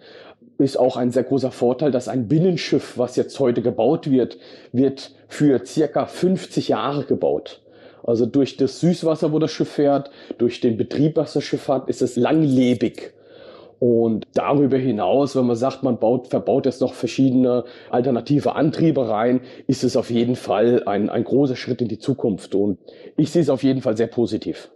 ist 0.58 0.78
auch 0.78 0.96
ein 0.96 1.12
sehr 1.12 1.24
großer 1.24 1.50
Vorteil, 1.50 1.90
dass 1.90 2.08
ein 2.08 2.28
Binnenschiff, 2.28 2.98
was 2.98 3.16
jetzt 3.16 3.38
heute 3.38 3.62
gebaut 3.62 4.10
wird, 4.10 4.38
wird 4.72 5.12
für 5.28 5.64
circa 5.64 6.06
50 6.06 6.68
Jahre 6.68 7.04
gebaut. 7.04 7.62
Also 8.04 8.26
durch 8.26 8.56
das 8.56 8.80
Süßwasser, 8.80 9.32
wo 9.32 9.38
das 9.38 9.52
Schiff 9.52 9.70
fährt, 9.70 10.10
durch 10.38 10.60
den 10.60 10.76
Betrieb, 10.76 11.16
was 11.16 11.34
das 11.34 11.44
Schiff 11.44 11.68
hat, 11.68 11.88
ist 11.88 12.02
es 12.02 12.16
langlebig. 12.16 13.14
Und 13.82 14.28
darüber 14.34 14.78
hinaus, 14.78 15.34
wenn 15.34 15.46
man 15.46 15.56
sagt, 15.56 15.82
man 15.82 15.98
baut, 15.98 16.28
verbaut 16.28 16.66
jetzt 16.66 16.80
noch 16.80 16.94
verschiedene 16.94 17.64
alternative 17.90 18.54
Antriebe 18.54 19.08
rein, 19.08 19.40
ist 19.66 19.82
es 19.82 19.96
auf 19.96 20.08
jeden 20.08 20.36
Fall 20.36 20.84
ein, 20.86 21.10
ein 21.10 21.24
großer 21.24 21.56
Schritt 21.56 21.82
in 21.82 21.88
die 21.88 21.98
Zukunft. 21.98 22.54
Und 22.54 22.78
ich 23.16 23.32
sehe 23.32 23.42
es 23.42 23.48
auf 23.48 23.64
jeden 23.64 23.82
Fall 23.82 23.96
sehr 23.96 24.06
positiv. 24.06 24.70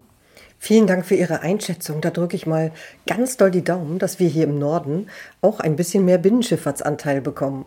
Vielen 0.59 0.89
Dank 0.89 1.07
für 1.07 1.15
Ihre 1.15 1.43
Einschätzung. 1.43 2.01
Da 2.01 2.11
drücke 2.11 2.35
ich 2.35 2.49
mal 2.49 2.73
ganz 3.07 3.37
doll 3.37 3.53
die 3.53 3.63
Daumen, 3.63 4.01
dass 4.01 4.19
wir 4.19 4.27
hier 4.27 4.43
im 4.43 4.59
Norden 4.59 5.07
auch 5.41 5.61
ein 5.61 5.77
bisschen 5.77 6.05
mehr 6.05 6.19
Binnenschifffahrtsanteil 6.19 7.21
bekommen. 7.21 7.65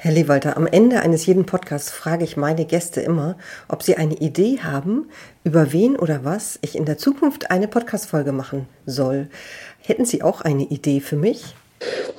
Herr 0.00 0.12
Lewalter, 0.12 0.56
am 0.56 0.68
Ende 0.68 1.00
eines 1.00 1.26
jeden 1.26 1.44
Podcasts 1.44 1.90
frage 1.90 2.22
ich 2.22 2.36
meine 2.36 2.64
Gäste 2.64 3.00
immer, 3.00 3.36
ob 3.66 3.82
sie 3.82 3.96
eine 3.96 4.14
Idee 4.14 4.60
haben, 4.62 5.10
über 5.42 5.72
wen 5.72 5.96
oder 5.96 6.24
was 6.24 6.58
ich 6.62 6.76
in 6.76 6.84
der 6.84 6.98
Zukunft 6.98 7.50
eine 7.50 7.66
Podcast-Folge 7.66 8.30
machen 8.30 8.68
soll. 8.86 9.28
Hätten 9.88 10.04
Sie 10.04 10.22
auch 10.22 10.42
eine 10.42 10.64
Idee 10.64 11.00
für 11.00 11.16
mich? 11.16 11.54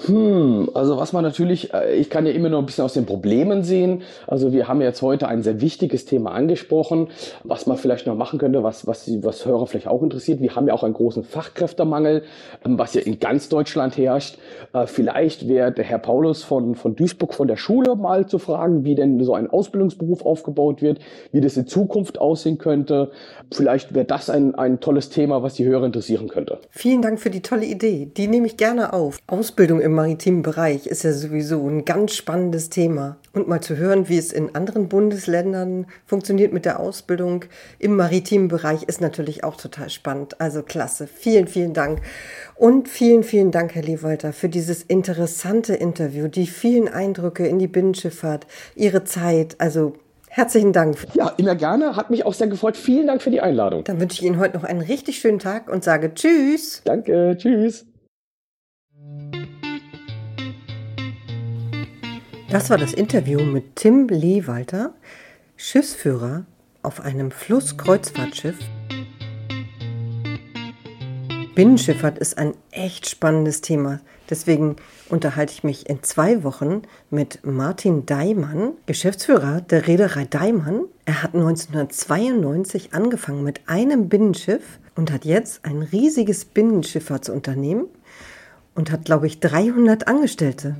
Hm, 0.05 0.69
also 0.73 0.97
was 0.97 1.13
man 1.13 1.23
natürlich, 1.23 1.73
äh, 1.73 1.95
ich 1.95 2.09
kann 2.09 2.25
ja 2.25 2.31
immer 2.31 2.49
noch 2.49 2.59
ein 2.59 2.65
bisschen 2.65 2.85
aus 2.85 2.93
den 2.93 3.05
Problemen 3.05 3.63
sehen. 3.63 4.03
Also 4.27 4.53
wir 4.53 4.67
haben 4.67 4.81
jetzt 4.81 5.01
heute 5.01 5.27
ein 5.27 5.43
sehr 5.43 5.61
wichtiges 5.61 6.05
Thema 6.05 6.31
angesprochen, 6.31 7.09
was 7.43 7.67
man 7.67 7.77
vielleicht 7.77 8.07
noch 8.07 8.15
machen 8.15 8.39
könnte, 8.39 8.63
was, 8.63 8.87
was, 8.87 9.09
was 9.23 9.45
Hörer 9.45 9.67
vielleicht 9.67 9.87
auch 9.87 10.01
interessiert. 10.01 10.41
Wir 10.41 10.55
haben 10.55 10.67
ja 10.67 10.73
auch 10.73 10.83
einen 10.83 10.93
großen 10.93 11.23
Fachkräftemangel, 11.23 12.23
ähm, 12.65 12.79
was 12.79 12.93
ja 12.93 13.01
in 13.01 13.19
ganz 13.19 13.49
Deutschland 13.49 13.97
herrscht. 13.97 14.37
Äh, 14.73 14.87
vielleicht 14.87 15.47
wäre 15.47 15.71
der 15.71 15.85
Herr 15.85 15.99
Paulus 15.99 16.43
von, 16.43 16.75
von 16.75 16.95
Duisburg 16.95 17.33
von 17.33 17.47
der 17.47 17.57
Schule 17.57 17.95
mal 17.95 18.27
zu 18.27 18.39
fragen, 18.39 18.85
wie 18.85 18.95
denn 18.95 19.21
so 19.23 19.33
ein 19.33 19.49
Ausbildungsberuf 19.49 20.25
aufgebaut 20.25 20.81
wird, 20.81 20.99
wie 21.31 21.41
das 21.41 21.57
in 21.57 21.67
Zukunft 21.67 22.19
aussehen 22.19 22.57
könnte. 22.57 23.11
Vielleicht 23.51 23.93
wäre 23.93 24.05
das 24.05 24.29
ein, 24.29 24.55
ein 24.55 24.79
tolles 24.79 25.09
Thema, 25.09 25.43
was 25.43 25.55
die 25.55 25.65
Hörer 25.65 25.85
interessieren 25.85 26.29
könnte. 26.29 26.59
Vielen 26.69 27.01
Dank 27.01 27.19
für 27.19 27.29
die 27.29 27.41
tolle 27.41 27.65
Idee. 27.65 28.11
Die 28.15 28.27
nehme 28.27 28.47
ich 28.47 28.57
gerne 28.57 28.93
auf. 28.93 29.19
Ausbildung 29.27 29.81
im 29.81 29.98
maritimen 29.99 30.43
Bereich 30.43 30.87
ist 30.87 31.03
ja 31.03 31.11
sowieso 31.11 31.67
ein 31.67 31.83
ganz 31.83 32.15
spannendes 32.15 32.69
Thema. 32.69 33.17
Und 33.33 33.49
mal 33.49 33.59
zu 33.59 33.75
hören, 33.75 34.07
wie 34.07 34.17
es 34.17 34.31
in 34.31 34.55
anderen 34.55 34.87
Bundesländern 34.87 35.87
funktioniert 36.05 36.53
mit 36.53 36.63
der 36.63 36.79
Ausbildung 36.79 37.43
im 37.79 37.97
maritimen 37.97 38.47
Bereich, 38.47 38.83
ist 38.83 39.01
natürlich 39.01 39.43
auch 39.43 39.57
total 39.57 39.89
spannend. 39.89 40.39
Also 40.39 40.63
klasse. 40.63 41.05
Vielen, 41.05 41.47
vielen 41.47 41.73
Dank. 41.73 41.99
Und 42.55 42.87
vielen, 42.87 43.23
vielen 43.23 43.51
Dank, 43.51 43.75
Herr 43.75 43.83
Lewalter, 43.83 44.31
für 44.31 44.47
dieses 44.47 44.83
interessante 44.83 45.75
Interview, 45.75 46.29
die 46.29 46.47
vielen 46.47 46.87
Eindrücke 46.87 47.45
in 47.45 47.59
die 47.59 47.67
Binnenschifffahrt, 47.67 48.47
Ihre 48.75 49.03
Zeit. 49.03 49.55
Also 49.59 49.95
Herzlichen 50.31 50.73
Dank. 50.73 50.95
Ja, 51.15 51.33
immer 51.37 51.55
gerne. 51.55 51.95
Hat 51.95 52.11
mich 52.11 52.23
auch 52.23 52.35
sehr 52.35 52.45
gefreut. 52.45 52.77
Vielen 52.77 53.07
Dank 53.07 53.23
für 53.23 53.31
die 53.31 53.41
Einladung. 53.41 53.83
Dann 53.83 53.99
wünsche 53.99 54.21
ich 54.21 54.27
Ihnen 54.27 54.39
heute 54.39 54.57
noch 54.57 54.63
einen 54.63 54.81
richtig 54.81 55.17
schönen 55.17 55.39
Tag 55.39 55.69
und 55.69 55.83
sage 55.83 56.13
Tschüss. 56.13 56.83
Danke. 56.85 57.35
Tschüss. 57.35 57.88
Das 62.51 62.71
war 62.71 62.79
das 62.79 62.93
Interview 62.93 63.41
mit 63.41 63.75
Tim 63.75 64.07
Lewalter, 64.07 64.95
Schiffsführer 65.55 66.47
auf 66.81 66.99
einem 66.99 67.29
Flusskreuzfahrtschiff. 67.29 68.57
Binnenschifffahrt 71.53 72.17
ist 72.17 72.39
ein 72.39 72.55
echt 72.71 73.07
spannendes 73.07 73.61
Thema. 73.61 73.99
Deswegen 74.31 74.77
unterhalte 75.09 75.53
ich 75.53 75.63
mich 75.63 75.89
in 75.89 76.01
zwei 76.01 76.43
Wochen 76.43 76.81
mit 77.11 77.45
Martin 77.45 78.07
Daimann, 78.07 78.71
Geschäftsführer 78.87 79.61
der 79.61 79.85
Reederei 79.85 80.25
Daimann. 80.25 80.85
Er 81.05 81.21
hat 81.21 81.35
1992 81.35 82.95
angefangen 82.95 83.43
mit 83.43 83.61
einem 83.67 84.09
Binnenschiff 84.09 84.79
und 84.95 85.11
hat 85.11 85.23
jetzt 85.23 85.65
ein 85.65 85.83
riesiges 85.83 86.45
Binnenschifffahrtsunternehmen 86.45 87.85
und 88.73 88.91
hat, 88.91 89.05
glaube 89.05 89.27
ich, 89.27 89.39
300 89.39 90.07
Angestellte. 90.07 90.75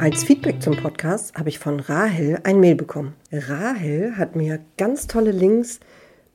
Als 0.00 0.22
Feedback 0.22 0.62
zum 0.62 0.76
Podcast 0.76 1.34
habe 1.36 1.48
ich 1.48 1.58
von 1.58 1.80
Rahel 1.80 2.38
ein 2.44 2.60
Mail 2.60 2.76
bekommen. 2.76 3.14
Rahel 3.32 4.16
hat 4.16 4.36
mir 4.36 4.60
ganz 4.76 5.08
tolle 5.08 5.32
Links 5.32 5.80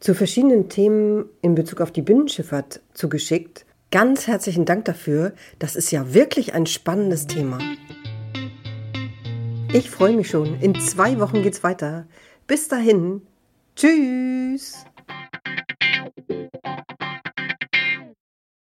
zu 0.02 0.14
verschiedenen 0.14 0.68
Themen 0.68 1.30
in 1.42 1.56
Bezug 1.56 1.80
auf 1.80 1.90
die 1.92 2.02
Binnenschifffahrt 2.02 2.82
zugeschickt. 2.94 3.66
Ganz 3.90 4.28
herzlichen 4.28 4.66
Dank 4.66 4.84
dafür. 4.84 5.32
Das 5.60 5.78
ist 5.78 5.92
ja 5.92 6.14
wirklich 6.14 6.54
ein 6.54 6.66
spannendes 6.66 7.26
Thema. 7.26 7.60
Ich 9.72 9.90
freue 9.90 10.18
mich 10.18 10.28
schon. 10.28 10.60
In 10.60 10.76
zwei 10.82 11.18
Wochen 11.22 11.42
geht's 11.42 11.64
weiter. 11.64 12.06
Bis 12.48 12.68
dahin. 12.68 13.22
Tschüss. 13.78 14.86